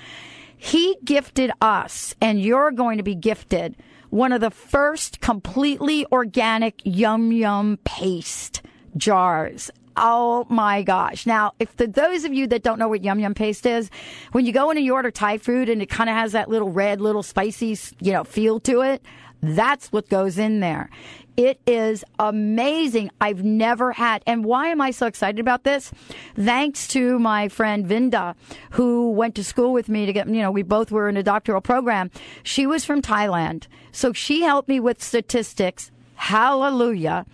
[0.58, 3.76] He gifted us, and you're going to be gifted
[4.10, 8.62] one of the first completely organic yum yum paste
[8.95, 9.69] jars.
[9.98, 11.26] Oh my gosh.
[11.26, 13.89] Now, if the, those of you that don't know what yum yum paste is,
[14.32, 16.50] when you go in and you order Thai food and it kind of has that
[16.50, 19.02] little red, little spicy, you know, feel to it,
[19.41, 20.89] that's what goes in there.
[21.38, 23.12] It is amazing.
[23.19, 25.91] I've never had, and why am I so excited about this?
[26.36, 28.36] Thanks to my friend Vinda,
[28.71, 31.24] who went to school with me to get, you know, we both were in a
[31.24, 32.10] doctoral program.
[32.43, 33.67] She was from Thailand.
[33.91, 35.91] So she helped me with statistics.
[36.15, 37.26] Hallelujah.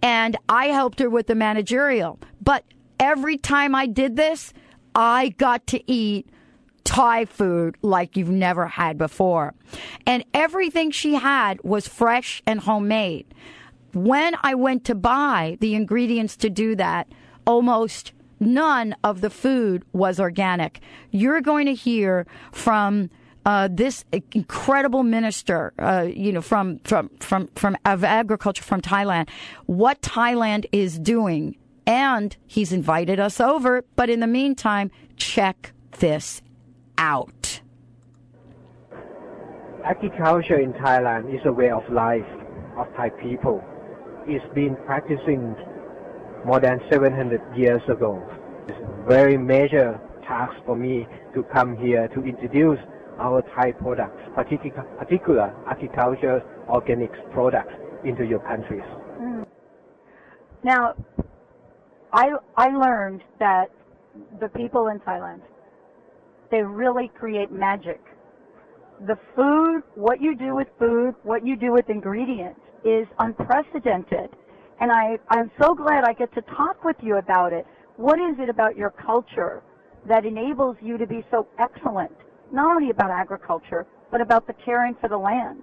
[0.00, 2.20] And I helped her with the managerial.
[2.40, 2.64] But
[2.98, 4.52] every time I did this,
[4.94, 6.28] I got to eat
[6.84, 9.54] Thai food like you've never had before.
[10.06, 13.26] And everything she had was fresh and homemade.
[13.92, 17.08] When I went to buy the ingredients to do that,
[17.46, 20.80] almost none of the food was organic.
[21.10, 23.10] You're going to hear from
[23.44, 29.28] uh, this incredible minister, uh, you know, from from from from of agriculture from Thailand,
[29.66, 33.84] what Thailand is doing, and he's invited us over.
[33.96, 36.42] But in the meantime, check this
[37.00, 37.60] out.
[39.84, 42.28] Agriculture in Thailand is a way of life
[42.76, 43.64] of Thai people.
[44.26, 45.56] It's been practicing
[46.44, 48.22] more than 700 years ago.
[48.68, 52.78] It's a very major task for me to come here to introduce
[53.18, 57.72] our Thai products, particular, particular agriculture organics products
[58.04, 58.84] into your countries.
[59.16, 59.42] Hmm.
[60.62, 60.94] Now,
[62.12, 63.70] I I learned that
[64.38, 65.40] the people in Thailand
[66.50, 68.00] they really create magic.
[69.06, 74.30] The food, what you do with food, what you do with ingredients is unprecedented.
[74.80, 77.66] And I, I'm so glad I get to talk with you about it.
[77.96, 79.62] What is it about your culture
[80.08, 82.12] that enables you to be so excellent,
[82.52, 85.62] not only about agriculture, but about the caring for the land,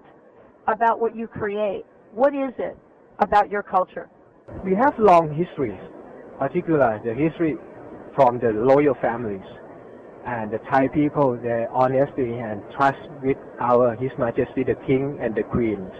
[0.67, 1.85] about what you create?
[2.13, 2.77] What is it
[3.19, 4.09] about your culture?
[4.63, 5.79] We have long histories,
[6.39, 7.55] particularly the history
[8.15, 9.45] from the royal families
[10.27, 15.33] and the Thai people, their honesty and trust with our His Majesty the King and
[15.33, 15.91] the Queens.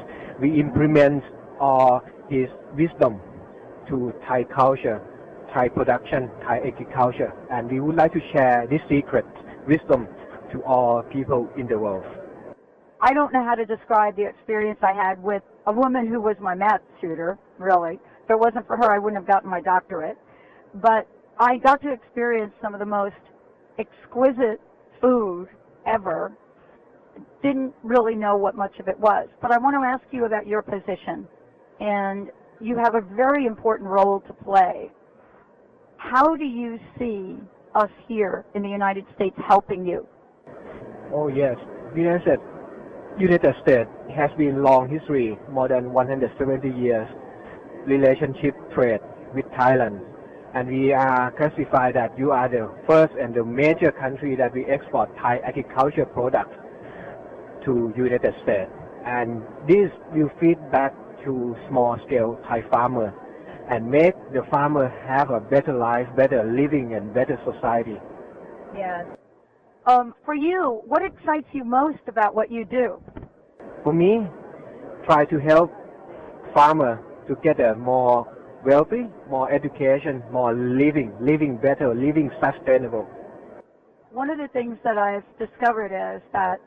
[0.41, 1.23] We implement
[1.59, 3.21] all his wisdom
[3.87, 5.01] to Thai culture,
[5.53, 9.25] Thai production, Thai agriculture, and we would like to share this secret
[9.65, 10.07] wisdom
[10.51, 12.05] to all people in the world.
[12.99, 16.35] I don't know how to describe the experience I had with a woman who was
[16.41, 17.99] my math tutor, really.
[18.25, 20.17] If it wasn't for her, I wouldn't have gotten my doctorate.
[20.73, 21.07] But
[21.39, 23.15] I got to experience some of the most
[23.77, 24.61] exquisite
[25.01, 25.47] food
[25.85, 26.31] ever.
[27.41, 29.27] Didn't really know what much of it was.
[29.41, 31.27] But I want to ask you about your position.
[31.79, 34.91] And you have a very important role to play.
[35.97, 37.37] How do you see
[37.75, 40.07] us here in the United States helping you?
[41.13, 41.55] Oh yes,
[41.95, 42.39] United,
[43.19, 47.07] United States has been long history, more than 170 years,
[47.85, 48.99] relationship trade
[49.33, 50.01] with Thailand.
[50.53, 54.65] And we are classified that you are the first and the major country that we
[54.65, 56.55] export Thai agriculture products
[57.65, 58.71] to United States.
[59.05, 60.93] And this will feed back
[61.23, 63.13] to small scale Thai farmer
[63.69, 67.97] and make the farmer have a better life, better living and better society.
[68.75, 69.05] Yes.
[69.85, 73.01] Um, for you, what excites you most about what you do?
[73.83, 74.27] For me,
[75.05, 75.71] try to help
[76.53, 83.07] farmer to get a more wealthy, more education, more living, living better, living sustainable.
[84.11, 86.59] One of the things that I've discovered is that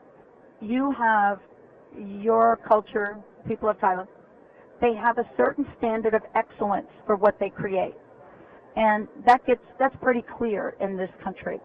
[0.61, 1.41] you have
[1.99, 3.19] your culture,
[3.49, 4.09] people of Thailand,
[4.81, 7.95] they have a certain standard of excellence for what they create.
[8.77, 11.59] And that gets, that's pretty clear in this country.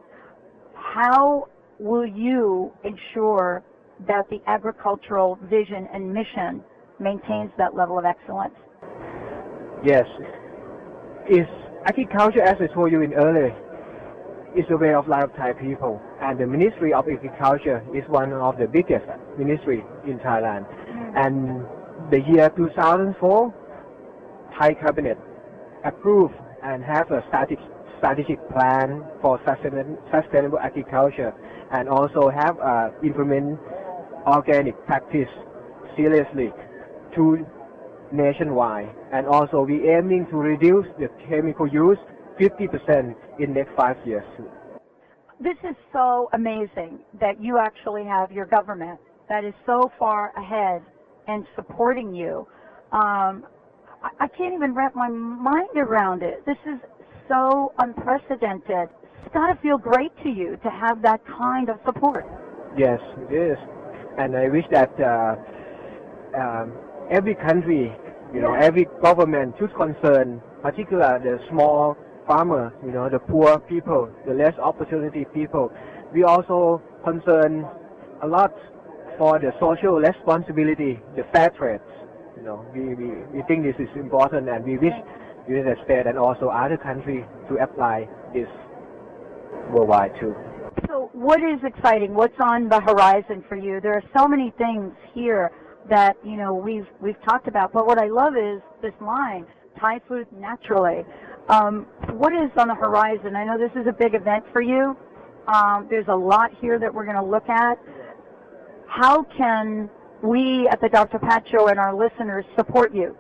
[0.74, 1.48] How
[1.80, 3.64] will you ensure
[4.08, 6.64] that the agricultural vision and mission
[7.00, 8.56] maintains that level of excellence?
[9.84, 10.08] Yes,
[11.30, 11.48] is
[11.86, 13.56] agriculture, as I told you in earlier,
[14.56, 18.32] is a way of life of Thai people, and the Ministry of Agriculture is one
[18.34, 19.06] of the biggest
[19.38, 20.66] ministry in Thailand.
[21.16, 21.66] And
[22.10, 23.54] the year 2004,
[24.58, 25.18] Thai cabinet
[25.84, 27.60] approved and have a strategic
[27.98, 31.34] strategic plan for sustain- sustainable agriculture,
[31.72, 33.60] and also have uh, implement
[34.28, 35.30] organic practice
[35.96, 36.52] seriously
[37.16, 37.46] to
[38.16, 38.90] nationwide.
[39.12, 41.98] And also we aiming to reduce the chemical use
[42.40, 44.26] 50% in next five years.
[45.40, 50.82] This is so amazing that you actually have your government that is so far ahead
[51.28, 52.48] and supporting you.
[52.92, 53.46] Um,
[54.02, 56.46] I, I can't even wrap my mind around it.
[56.46, 56.80] This is
[57.28, 58.90] so unprecedented.
[59.26, 62.26] It's got to feel great to you to have that kind of support.
[62.78, 63.00] Yes,
[63.30, 63.58] it is.
[64.18, 65.36] And I wish that uh,
[66.40, 66.74] um,
[67.10, 67.94] every country,
[68.36, 71.96] you know, every government should concern, particularly the small
[72.28, 75.72] farmer, you know, the poor people, the less opportunity people.
[76.14, 77.66] We also concern
[78.22, 78.52] a lot
[79.18, 81.80] for the social responsibility, the fair trade.
[82.36, 84.94] You know, we, we, we think this is important and we wish
[85.48, 88.50] United States and also other countries to apply this
[89.72, 90.36] worldwide too.
[90.88, 92.14] So, what is exciting?
[92.14, 93.80] What's on the horizon for you?
[93.80, 95.52] There are so many things here
[95.90, 99.46] that you know we've we've talked about, but what I love is this line:
[99.80, 101.04] Thai food naturally.
[101.50, 103.36] Um, what is on the horizon?
[103.36, 104.98] I know this is a big event for you.
[105.48, 107.78] Um, there's a lot here that we're going to look at.
[108.88, 109.90] How can
[110.24, 111.20] we at the Dr.
[111.20, 113.16] Pat Show and our listeners support you?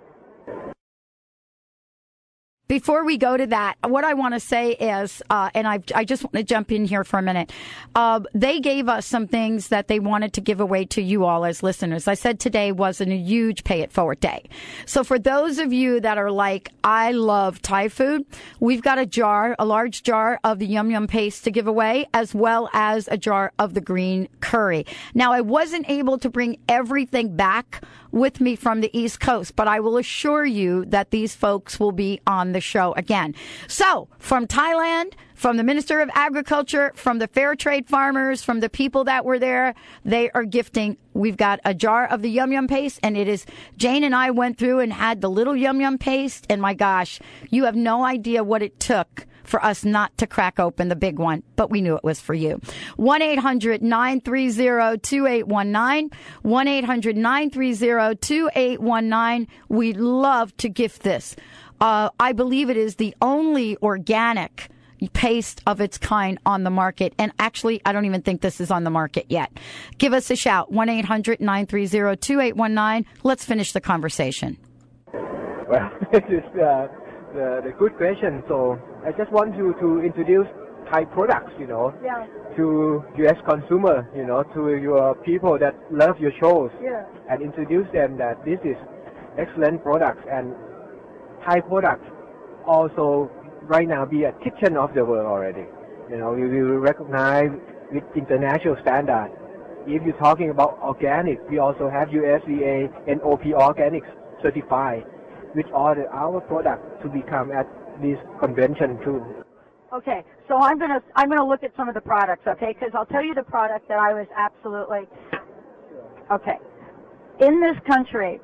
[2.67, 6.03] Before we go to that, what I want to say is, uh, and I, I
[6.03, 7.51] just want to jump in here for a minute.
[7.93, 11.45] Uh, they gave us some things that they wanted to give away to you all
[11.45, 12.07] as listeners.
[12.07, 14.49] I said today wasn't a huge pay it forward day.
[14.87, 18.25] So for those of you that are like, I love Thai food,
[18.59, 22.07] we've got a jar, a large jar of the yum yum paste to give away,
[22.15, 24.87] as well as a jar of the green curry.
[25.13, 27.83] Now, I wasn't able to bring everything back
[28.15, 31.91] with me from the East Coast, but I will assure you that these folks will
[31.91, 33.35] be on the show again.
[33.67, 38.69] So, from Thailand, from the Minister of Agriculture, from the fair trade farmers, from the
[38.69, 40.97] people that were there, they are gifting.
[41.13, 43.45] We've got a jar of the yum yum paste, and it is
[43.75, 47.19] Jane and I went through and had the little yum yum paste, and my gosh,
[47.49, 51.19] you have no idea what it took for us not to crack open the big
[51.19, 52.59] one, but we knew it was for you.
[52.97, 56.09] 1 800 930 2819.
[56.41, 59.47] 1 800 930 2819.
[59.69, 61.35] We love to gift this.
[61.79, 64.69] Uh, I believe it is the only organic
[65.13, 67.13] paste of its kind on the market.
[67.17, 69.51] And actually, I don't even think this is on the market yet.
[69.97, 73.05] Give us a shout 1 800 930 2819.
[73.23, 74.57] Let's finish the conversation.
[75.13, 76.87] Well, this is uh,
[77.33, 78.43] the, the good question.
[78.47, 80.47] So I just want you to introduce
[80.89, 82.25] Thai products, you know, Yeah.
[82.57, 83.37] to U.S.
[83.47, 87.05] consumer, you know, to your people that love your shows, Yeah.
[87.29, 88.77] and introduce them that this is
[89.37, 90.55] excellent products and
[91.45, 92.07] Thai products
[92.65, 93.29] also
[93.63, 95.65] right now be a kitchen of the world already.
[96.09, 97.51] You know, we will recognize
[97.91, 99.31] with international standard.
[99.85, 104.09] If you're talking about organic, we also have USDA and OP Organics
[104.41, 105.05] certified,
[105.53, 107.67] which order our product to become at
[108.01, 109.43] this convention too.
[109.93, 112.73] Okay, so I'm gonna I'm gonna look at some of the products, okay?
[112.73, 115.07] Because I'll tell you the product that I was absolutely
[116.31, 116.57] okay.
[117.39, 118.39] In this country,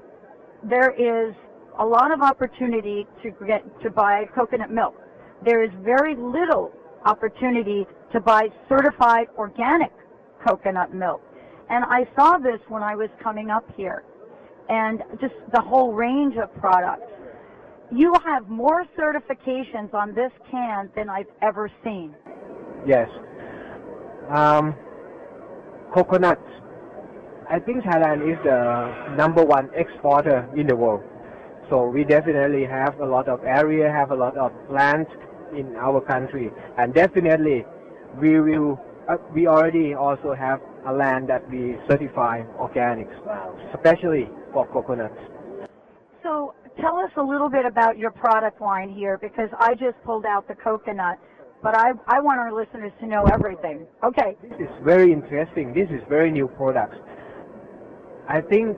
[0.63, 1.33] there is
[1.79, 4.95] a lot of opportunity to get to buy coconut milk.
[5.43, 6.71] There is very little
[7.05, 9.91] opportunity to buy certified organic
[10.45, 11.21] coconut milk.
[11.69, 14.03] And I saw this when I was coming up here,
[14.69, 17.11] and just the whole range of products.
[17.91, 22.15] You have more certifications on this can than I've ever seen.
[22.85, 23.09] Yes.
[24.29, 24.75] Um,
[25.93, 26.41] coconuts.
[27.49, 31.03] I think Thailand is the number one exporter in the world.
[31.69, 35.07] So we definitely have a lot of area, have a lot of land
[35.55, 37.65] in our country, and definitely
[38.19, 38.79] we will.
[39.09, 43.15] Uh, we already also have a land that we certify organics,
[43.73, 45.17] especially for coconuts.
[46.23, 50.25] So tell us a little bit about your product line here because I just pulled
[50.25, 51.17] out the coconut,
[51.61, 53.85] but I, I want our listeners to know everything.
[54.03, 54.35] Okay.
[54.41, 55.73] This is very interesting.
[55.73, 56.97] This is very new products.
[58.27, 58.77] I think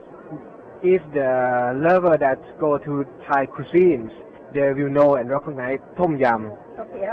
[0.82, 4.10] if the lover that go to Thai cuisines,
[4.52, 6.52] they will know and recognize tom yum.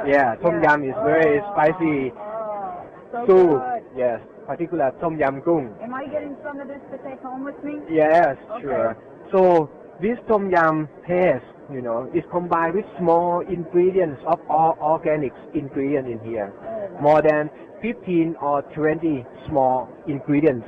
[0.05, 3.49] Yeah, tom yum is very oh, spicy Oh, so soup.
[3.61, 3.83] good.
[3.97, 5.81] Yes, particular tom yum gung.
[5.83, 7.79] Am I getting some of this to take home with me?
[7.89, 8.61] Yes, Okay.
[8.61, 8.97] sure.
[9.31, 9.69] So
[10.01, 16.09] this tom yum paste, you know, is combined with small ingredients of all organic ingredients
[16.11, 16.51] in here.
[16.99, 17.49] More than
[17.81, 20.67] 15 or 20 small ingredients,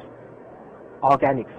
[1.01, 1.51] organics,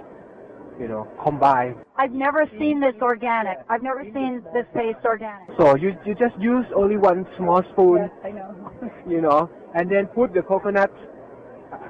[0.79, 1.77] you know, combined.
[1.97, 3.59] I've never seen this organic.
[3.68, 5.49] I've never seen this paste organic.
[5.59, 8.72] So you, you just use only one small spoon, I know.
[9.09, 10.93] you know, and then put the coconut,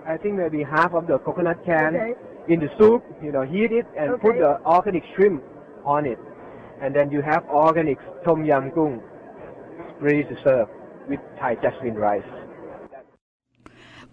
[0.06, 2.14] I think maybe half of the coconut can Okay.
[2.48, 5.42] in the soup, you know, heat it and put the organic shrimp
[5.84, 6.18] on it.
[6.82, 9.00] And then you have organic tom yum gung
[10.00, 10.68] ready to serve
[11.08, 12.22] with Thai jasmine rice.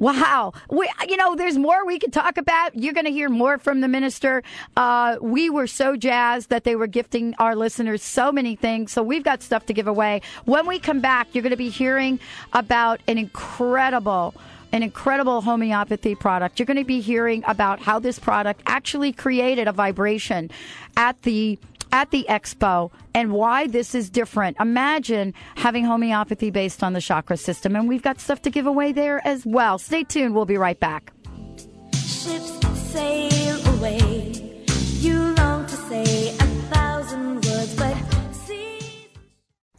[0.02, 0.54] Wow.
[0.72, 2.74] We, you know, there's more we could talk about.
[2.76, 4.42] You're going to hear more from the minister.
[4.76, 8.92] Uh, we were so jazzed that they were gifting our listeners so many things.
[8.92, 10.22] So we've got stuff to give away.
[10.46, 12.20] When we come back, you're going to be hearing
[12.54, 14.34] about an incredible
[14.72, 16.60] an incredible homeopathy product.
[16.60, 20.50] You're going to be hearing about how this product actually created a vibration
[20.98, 21.60] at the
[21.94, 24.56] at the expo and why this is different.
[24.62, 28.94] Imagine having homeopathy based on the chakra system and we've got stuff to give away
[28.94, 29.78] there as well.
[29.78, 30.34] Stay tuned.
[30.34, 31.12] We'll be right back.
[31.94, 32.62] Ships
[32.92, 33.31] sail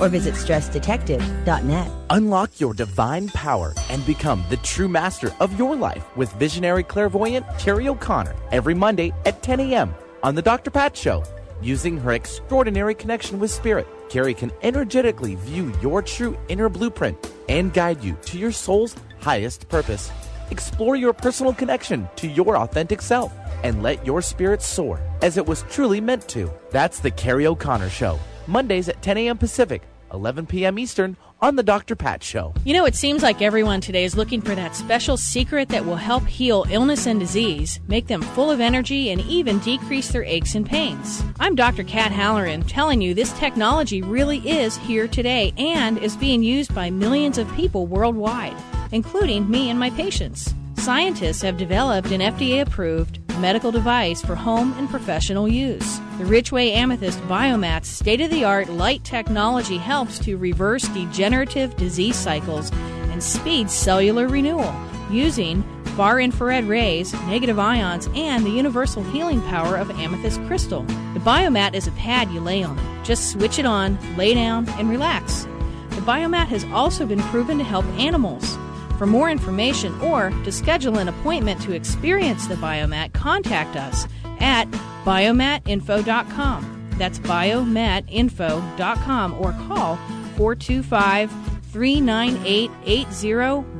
[0.00, 1.90] or visit stressdetective.net.
[2.10, 7.46] Unlock your divine power and become the true master of your life with visionary clairvoyant
[7.58, 9.94] Carrie O'Connor every Monday at 10 a.m.
[10.22, 10.70] on The Dr.
[10.70, 11.22] Pat Show.
[11.62, 17.72] Using her extraordinary connection with spirit, Carrie can energetically view your true inner blueprint and
[17.72, 20.10] guide you to your soul's highest purpose.
[20.50, 23.32] Explore your personal connection to your authentic self
[23.62, 26.50] and let your spirit soar as it was truly meant to.
[26.70, 28.18] That's The Carrie O'Connor Show,
[28.50, 29.38] Mondays at 10 a.m.
[29.38, 29.82] Pacific,
[30.12, 30.78] 11 p.m.
[30.78, 31.96] Eastern on The Dr.
[31.96, 32.52] Pat Show.
[32.64, 35.96] You know, it seems like everyone today is looking for that special secret that will
[35.96, 40.54] help heal illness and disease, make them full of energy, and even decrease their aches
[40.54, 41.22] and pains.
[41.38, 41.84] I'm Dr.
[41.84, 46.90] Kat Halloran telling you this technology really is here today and is being used by
[46.90, 48.56] millions of people worldwide,
[48.92, 50.52] including me and my patients.
[50.80, 55.98] Scientists have developed an FDA approved medical device for home and professional use.
[56.16, 62.16] The Richway Amethyst Biomat's state of the art light technology helps to reverse degenerative disease
[62.16, 62.72] cycles
[63.10, 64.74] and speed cellular renewal
[65.10, 65.62] using
[65.96, 70.84] far infrared rays, negative ions, and the universal healing power of amethyst crystal.
[71.12, 73.04] The Biomat is a pad you lay on.
[73.04, 75.44] Just switch it on, lay down, and relax.
[75.90, 78.56] The Biomat has also been proven to help animals.
[79.00, 84.06] For more information or to schedule an appointment to experience the Biomat, contact us
[84.40, 84.70] at
[85.06, 86.90] biomatinfo.com.
[86.98, 89.96] That's biomatinfo.com or call
[90.36, 91.30] 425
[91.72, 93.79] 398 8010.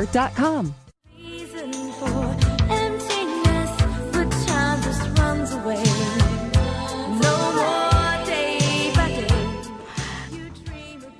[2.71, 3.71] emptiness,
[4.11, 5.83] the time just runs away.
[7.21, 9.67] No more day by day.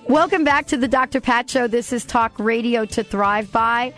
[0.07, 1.21] Welcome back to the Dr.
[1.21, 1.67] Pat Show.
[1.67, 3.93] This is Talk Radio to Thrive By.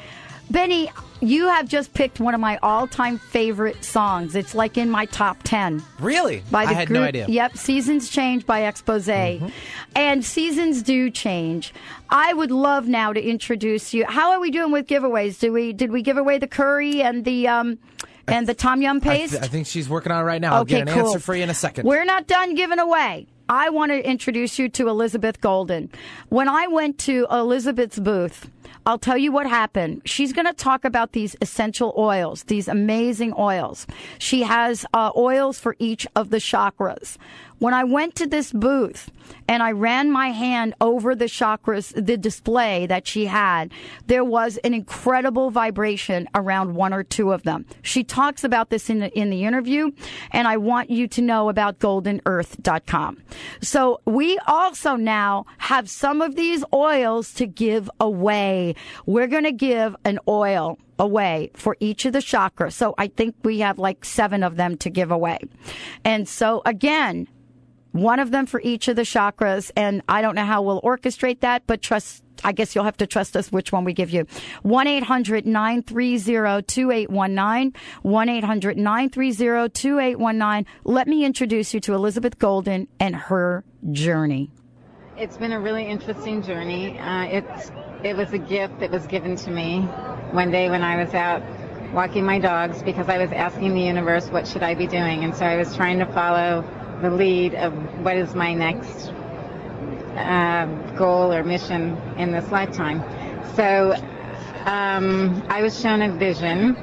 [0.51, 0.91] Benny,
[1.27, 4.35] you have just picked one of my all-time favorite songs.
[4.35, 5.81] It's like in my top ten.
[5.99, 6.43] Really?
[6.51, 7.25] By the I had group, no idea.
[7.27, 9.07] Yep, Seasons Change by Expose.
[9.95, 11.73] And seasons do change.
[12.09, 14.05] I would love now to introduce you.
[14.05, 15.39] How are we doing with giveaways?
[15.39, 17.79] Do we did we give away the curry and the um
[18.27, 19.31] and the tom yum I, paste?
[19.33, 20.55] th- I think she's working on it right now.
[20.55, 21.07] I'll Okay, get an cool.
[21.07, 21.85] answer for you in a second.
[21.87, 23.27] We're not done giving away.
[23.49, 25.89] I want to introduce you to Elizabeth Golden.
[26.29, 28.49] When I went to Elizabeth's booth,
[28.85, 30.01] I'll tell you what happened.
[30.05, 33.87] She's going to talk about these essential oils, these amazing oils.
[34.17, 37.17] She has uh, oils for each of the chakras.
[37.63, 39.09] When I went to this booth
[39.47, 43.71] and I ran my hand over the chakras, the display that she had,
[44.05, 47.65] there was an incredible vibration around one or two of them.
[47.81, 49.91] She talks about this in the, in the interview,
[50.31, 53.23] and I want you to know about goldenearth.com.
[53.61, 58.75] So we also now have some of these oils to give away.
[59.05, 62.73] We're going to give an oil away for each of the chakras.
[62.73, 65.39] So I think we have like seven of them to give away.
[66.03, 67.27] And so again,
[67.93, 69.71] one of them for each of the chakras.
[69.77, 73.07] And I don't know how we'll orchestrate that, but trust, I guess you'll have to
[73.07, 74.25] trust us which one we give you.
[74.63, 77.73] 1 800 930 2819.
[78.01, 80.65] 1 800 930 2819.
[80.83, 84.51] Let me introduce you to Elizabeth Golden and her journey.
[85.15, 86.97] It's been a really interesting journey.
[86.97, 87.71] Uh, it's
[88.03, 89.81] it was a gift that was given to me
[90.31, 91.43] one day when I was out
[91.93, 95.35] walking my dogs because I was asking the universe what should I be doing, and
[95.35, 96.67] so I was trying to follow
[97.03, 99.09] the lead of what is my next
[100.15, 100.65] uh,
[100.97, 103.03] goal or mission in this lifetime.
[103.55, 103.93] So
[104.65, 106.77] um, I was shown a vision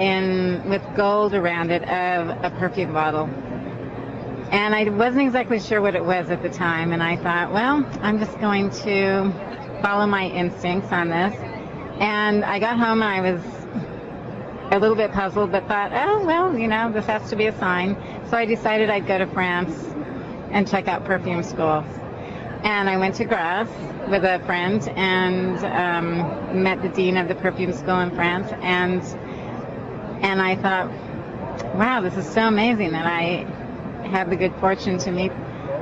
[0.00, 3.30] in with gold around it of a perfume bottle.
[4.50, 7.84] And I wasn't exactly sure what it was at the time, and I thought, well,
[8.00, 9.32] I'm just going to
[9.82, 11.34] follow my instincts on this.
[11.98, 13.42] And I got home and I was
[14.72, 17.58] a little bit puzzled, but thought, oh, well, you know, this has to be a
[17.58, 17.96] sign.
[18.30, 19.72] So I decided I'd go to France
[20.50, 21.84] and check out perfume school.
[22.64, 23.68] And I went to Grasse
[24.08, 28.50] with a friend and um, met the dean of the perfume school in France.
[28.62, 29.02] And
[30.24, 30.90] and I thought,
[31.76, 33.44] wow, this is so amazing that I
[34.08, 35.30] had the good fortune to meet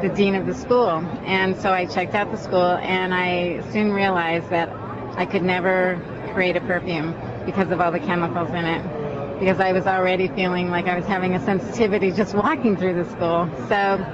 [0.03, 0.91] the dean of the school.
[1.25, 4.69] And so I checked out the school, and I soon realized that
[5.17, 6.03] I could never
[6.35, 7.15] create a perfume
[7.47, 8.94] because of all the chemicals in it.
[9.39, 13.05] Because I was already feeling like I was having a sensitivity just walking through the
[13.11, 13.49] school.
[13.69, 14.05] So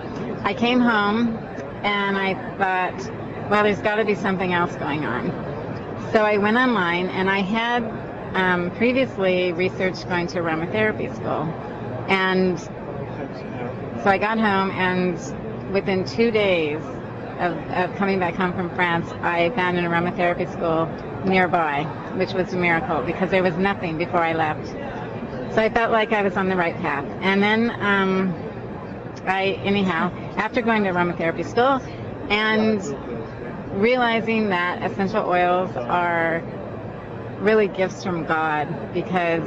[0.45, 1.37] I came home
[1.83, 5.31] and I thought, well, there's got to be something else going on.
[6.13, 7.85] So I went online and I had
[8.35, 11.45] um, previously researched going to aromatherapy school.
[12.09, 12.59] And
[14.03, 16.81] so I got home and within two days
[17.39, 20.87] of, of coming back home from France, I found an aromatherapy school
[21.25, 21.85] nearby,
[22.17, 24.69] which was a miracle because there was nothing before I left.
[25.55, 27.05] So I felt like I was on the right path.
[27.23, 28.35] And then um,
[29.27, 31.81] I, anyhow, after going to aromatherapy school
[32.31, 32.81] and
[33.81, 36.43] realizing that essential oils are
[37.41, 39.43] really gifts from God because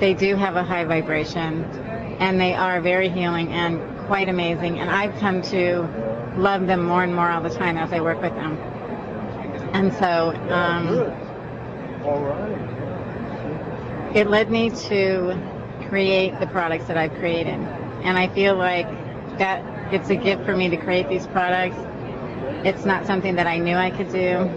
[0.00, 1.64] they do have a high vibration
[2.18, 4.78] and they are very healing and quite amazing.
[4.78, 5.82] And I've come to
[6.36, 8.56] love them more and more all the time as I work with them.
[9.74, 11.12] And so um,
[14.14, 15.36] it led me to
[15.88, 17.54] create the products that I've created.
[18.04, 18.86] And I feel like
[19.38, 21.76] that it's a gift for me to create these products.
[22.66, 24.48] It's not something that I knew I could do.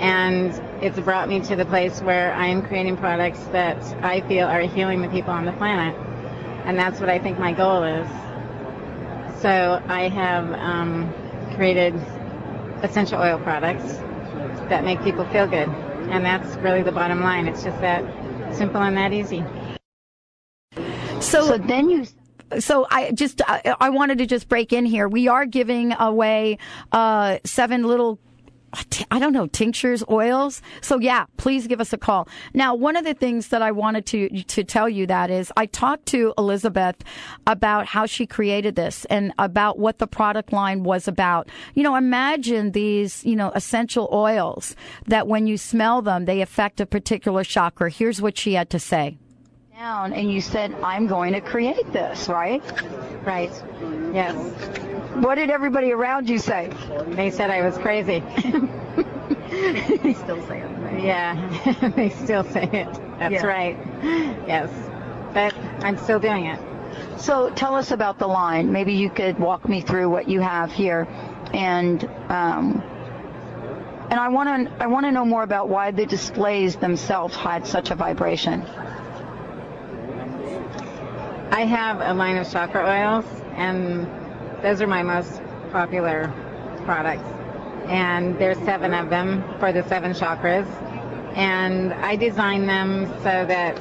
[0.00, 0.52] And
[0.82, 4.60] it's brought me to the place where I am creating products that I feel are
[4.62, 5.94] healing the people on the planet.
[6.64, 8.08] And that's what I think my goal is.
[9.40, 11.12] So I have um,
[11.54, 11.94] created
[12.82, 13.98] essential oil products
[14.68, 15.68] that make people feel good.
[16.08, 17.46] And that's really the bottom line.
[17.46, 18.04] It's just that
[18.56, 19.44] simple and that easy.
[21.20, 22.06] So, then you.
[22.58, 25.08] So I just I, I wanted to just break in here.
[25.08, 26.58] We are giving away
[26.92, 28.18] uh, seven little
[29.10, 30.62] I don't know, tinctures, oils.
[30.80, 32.28] So yeah, please give us a call.
[32.52, 35.66] Now, one of the things that I wanted to to tell you that is I
[35.66, 36.96] talked to Elizabeth
[37.46, 41.48] about how she created this and about what the product line was about.
[41.74, 46.80] You know, imagine these, you know, essential oils that when you smell them, they affect
[46.80, 47.90] a particular chakra.
[47.90, 49.16] Here's what she had to say.
[49.76, 52.62] Down and you said, I'm going to create this, right?
[53.24, 53.50] Right.
[54.12, 54.34] Yes.
[55.20, 56.70] What did everybody around you say?
[57.08, 58.20] They said I was crazy.
[60.02, 61.02] they still say it.
[61.02, 62.92] Yeah, they still say it.
[63.18, 63.46] That's Yeah.
[63.46, 63.76] right.
[64.46, 64.70] Yes.
[65.32, 65.54] But
[65.84, 66.60] I'm still doing it.
[67.20, 68.72] So tell us about the line.
[68.72, 71.06] Maybe you could walk me through what you have here,
[71.52, 72.82] and um,
[74.10, 77.66] and I want to I want to know more about why the displays themselves had
[77.66, 78.62] such a vibration.
[81.50, 84.06] I have a line of chakra oils, and
[84.64, 85.42] those are my most
[85.72, 86.32] popular
[86.86, 87.28] products.
[87.86, 90.66] And there's seven of them for the seven chakras.
[91.36, 93.76] And I design them so that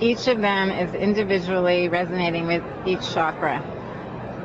[0.00, 3.60] each of them is individually resonating with each chakra.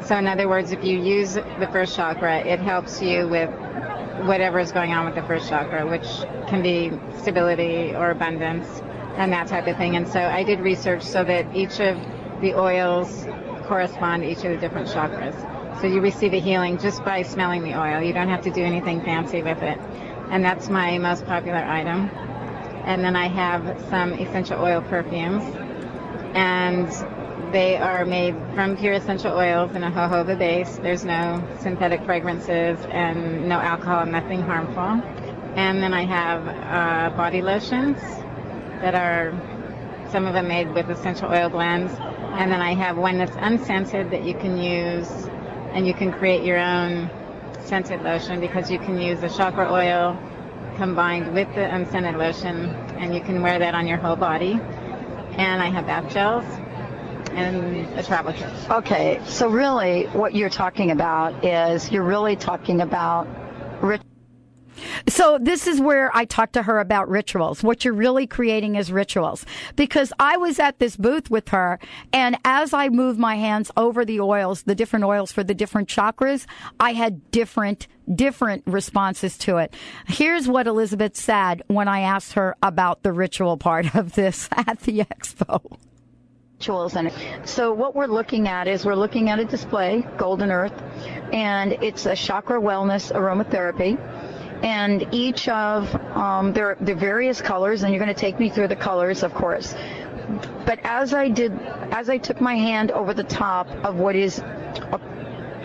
[0.03, 3.51] So, in other words, if you use the first chakra, it helps you with
[4.25, 6.07] whatever is going on with the first chakra, which
[6.47, 8.81] can be stability or abundance
[9.17, 9.95] and that type of thing.
[9.95, 11.99] And so I did research so that each of
[12.41, 13.27] the oils
[13.67, 15.35] correspond to each of the different chakras.
[15.81, 18.01] So you receive a healing just by smelling the oil.
[18.01, 19.79] You don't have to do anything fancy with it.
[20.29, 22.09] And that's my most popular item.
[22.85, 25.43] And then I have some essential oil perfumes.
[26.33, 26.87] And
[27.51, 30.77] they are made from pure essential oils in a jojoba base.
[30.77, 35.01] There's no synthetic fragrances and no alcohol, nothing harmful.
[35.55, 37.97] And then I have uh, body lotions
[38.81, 39.33] that are
[40.11, 41.91] some of them made with essential oil blends.
[42.33, 45.09] And then I have one that's unscented that you can use
[45.73, 47.09] and you can create your own
[47.61, 50.17] scented lotion because you can use the chakra oil
[50.77, 54.53] combined with the unscented lotion and you can wear that on your whole body.
[54.53, 56.45] And I have bath gels
[57.31, 58.49] and a travel kit.
[58.69, 63.27] Okay, so really, what you're talking about is you're really talking about
[63.81, 64.01] rich.
[65.07, 67.63] So this is where I talked to her about rituals.
[67.63, 69.45] What you're really creating is rituals.
[69.75, 71.79] Because I was at this booth with her
[72.13, 75.89] and as I moved my hands over the oils, the different oils for the different
[75.89, 76.45] chakras,
[76.79, 79.73] I had different different responses to it.
[80.07, 84.81] Here's what Elizabeth said when I asked her about the ritual part of this at
[84.81, 85.77] the expo.
[87.07, 87.47] it.
[87.47, 90.79] So what we're looking at is we're looking at a display, Golden Earth,
[91.33, 93.97] and it's a chakra wellness aromatherapy.
[94.63, 98.75] And each of um, the various colors, and you're going to take me through the
[98.75, 99.73] colors, of course.
[100.65, 101.51] But as I did,
[101.91, 104.99] as I took my hand over the top of what is, a,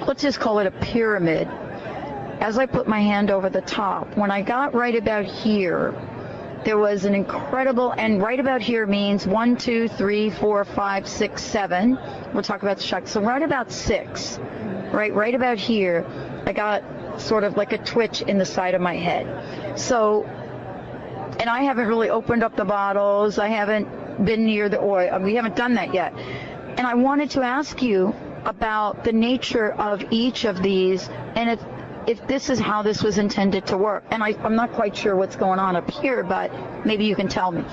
[0.07, 1.47] let's just call it a pyramid.
[2.41, 5.95] As I put my hand over the top, when I got right about here,
[6.65, 11.43] there was an incredible, and right about here means one, two, three, four, five, six,
[11.43, 11.99] seven.
[12.35, 13.09] We'll talk about the chakras.
[13.09, 14.39] So right about six,
[14.91, 16.05] right, right about here,
[16.45, 16.83] I got
[17.19, 19.79] sort of like a twitch in the side of my head.
[19.79, 23.39] So, and I haven't really opened up the bottles.
[23.39, 25.19] I haven't been near the oil.
[25.21, 26.15] We haven't done that yet.
[26.15, 28.15] And I wanted to ask you
[28.45, 31.61] about the nature of each of these and if
[32.07, 34.05] if this is how this was intended to work.
[34.11, 36.53] And I, I'm not quite sure what's going on up here, but
[36.87, 37.65] maybe you can tell me.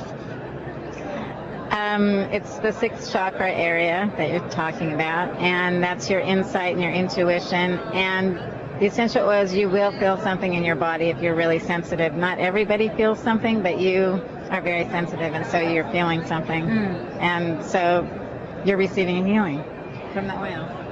[1.69, 6.81] Um, it's the sixth chakra area that you're talking about, and that's your insight and
[6.81, 7.79] your intuition.
[7.93, 8.39] And
[8.79, 12.15] the essential oils, you will feel something in your body if you're really sensitive.
[12.15, 16.63] Not everybody feels something, but you are very sensitive, and so you're feeling something.
[16.63, 17.19] Hmm.
[17.19, 18.07] And so
[18.65, 19.63] you're receiving a healing
[20.13, 20.83] from the oil.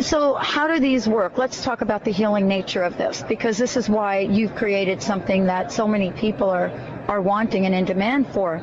[0.00, 1.36] So, how do these work?
[1.36, 5.46] Let's talk about the healing nature of this, because this is why you've created something
[5.46, 6.70] that so many people are,
[7.08, 8.62] are wanting and in demand for.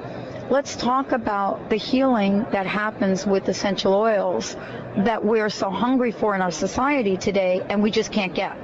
[0.50, 4.56] Let's talk about the healing that happens with essential oils
[4.98, 8.58] that we're so hungry for in our society today and we just can't get.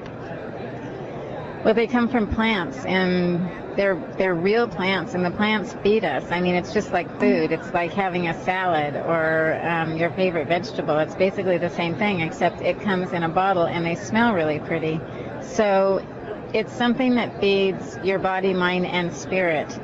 [1.64, 6.32] Well, they come from plants, and they're they're real plants, and the plants feed us.
[6.32, 7.52] I mean, it's just like food.
[7.52, 11.00] It's like having a salad or um, your favorite vegetable.
[11.00, 14.60] It's basically the same thing, except it comes in a bottle, and they smell really
[14.60, 15.02] pretty.
[15.42, 16.06] So,
[16.54, 19.80] it's something that feeds your body, mind, and spirit.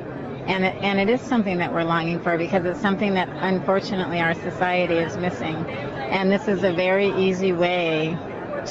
[0.46, 4.20] And it, and it is something that we're longing for because it's something that unfortunately
[4.20, 5.54] our society is missing.
[5.54, 8.16] And this is a very easy way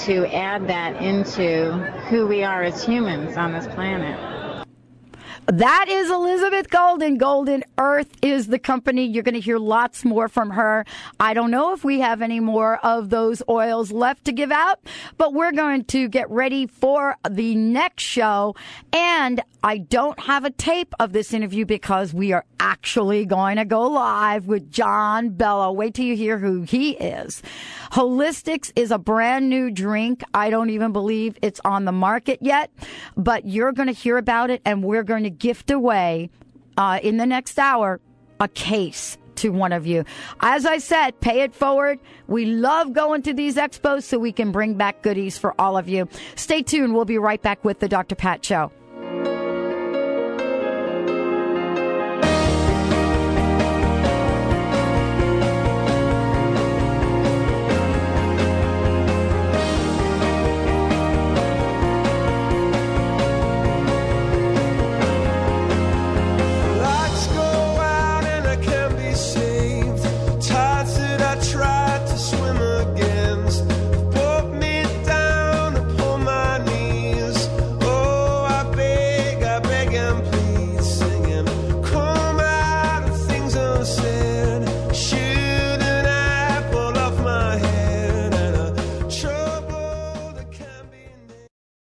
[0.03, 1.71] to add that into
[2.09, 4.30] who we are as humans on this planet.
[5.51, 7.17] That is Elizabeth Golden.
[7.17, 9.05] Golden Earth is the company.
[9.05, 10.85] You're going to hear lots more from her.
[11.19, 14.79] I don't know if we have any more of those oils left to give out,
[15.17, 18.55] but we're going to get ready for the next show.
[18.93, 23.65] And I don't have a tape of this interview because we are actually going to
[23.65, 25.71] go live with John Bello.
[25.71, 27.43] Wait till you hear who he is.
[27.91, 30.23] Holistics is a brand new drink.
[30.33, 32.71] I don't even believe it's on the market yet,
[33.17, 36.29] but you're going to hear about it and we're going to gift away
[36.77, 37.99] uh, in the next hour
[38.39, 40.05] a case to one of you.
[40.39, 41.99] As I said, pay it forward.
[42.27, 45.89] We love going to these expos so we can bring back goodies for all of
[45.89, 46.07] you.
[46.35, 46.93] Stay tuned.
[46.93, 48.15] We'll be right back with the Dr.
[48.15, 48.71] Pat Show.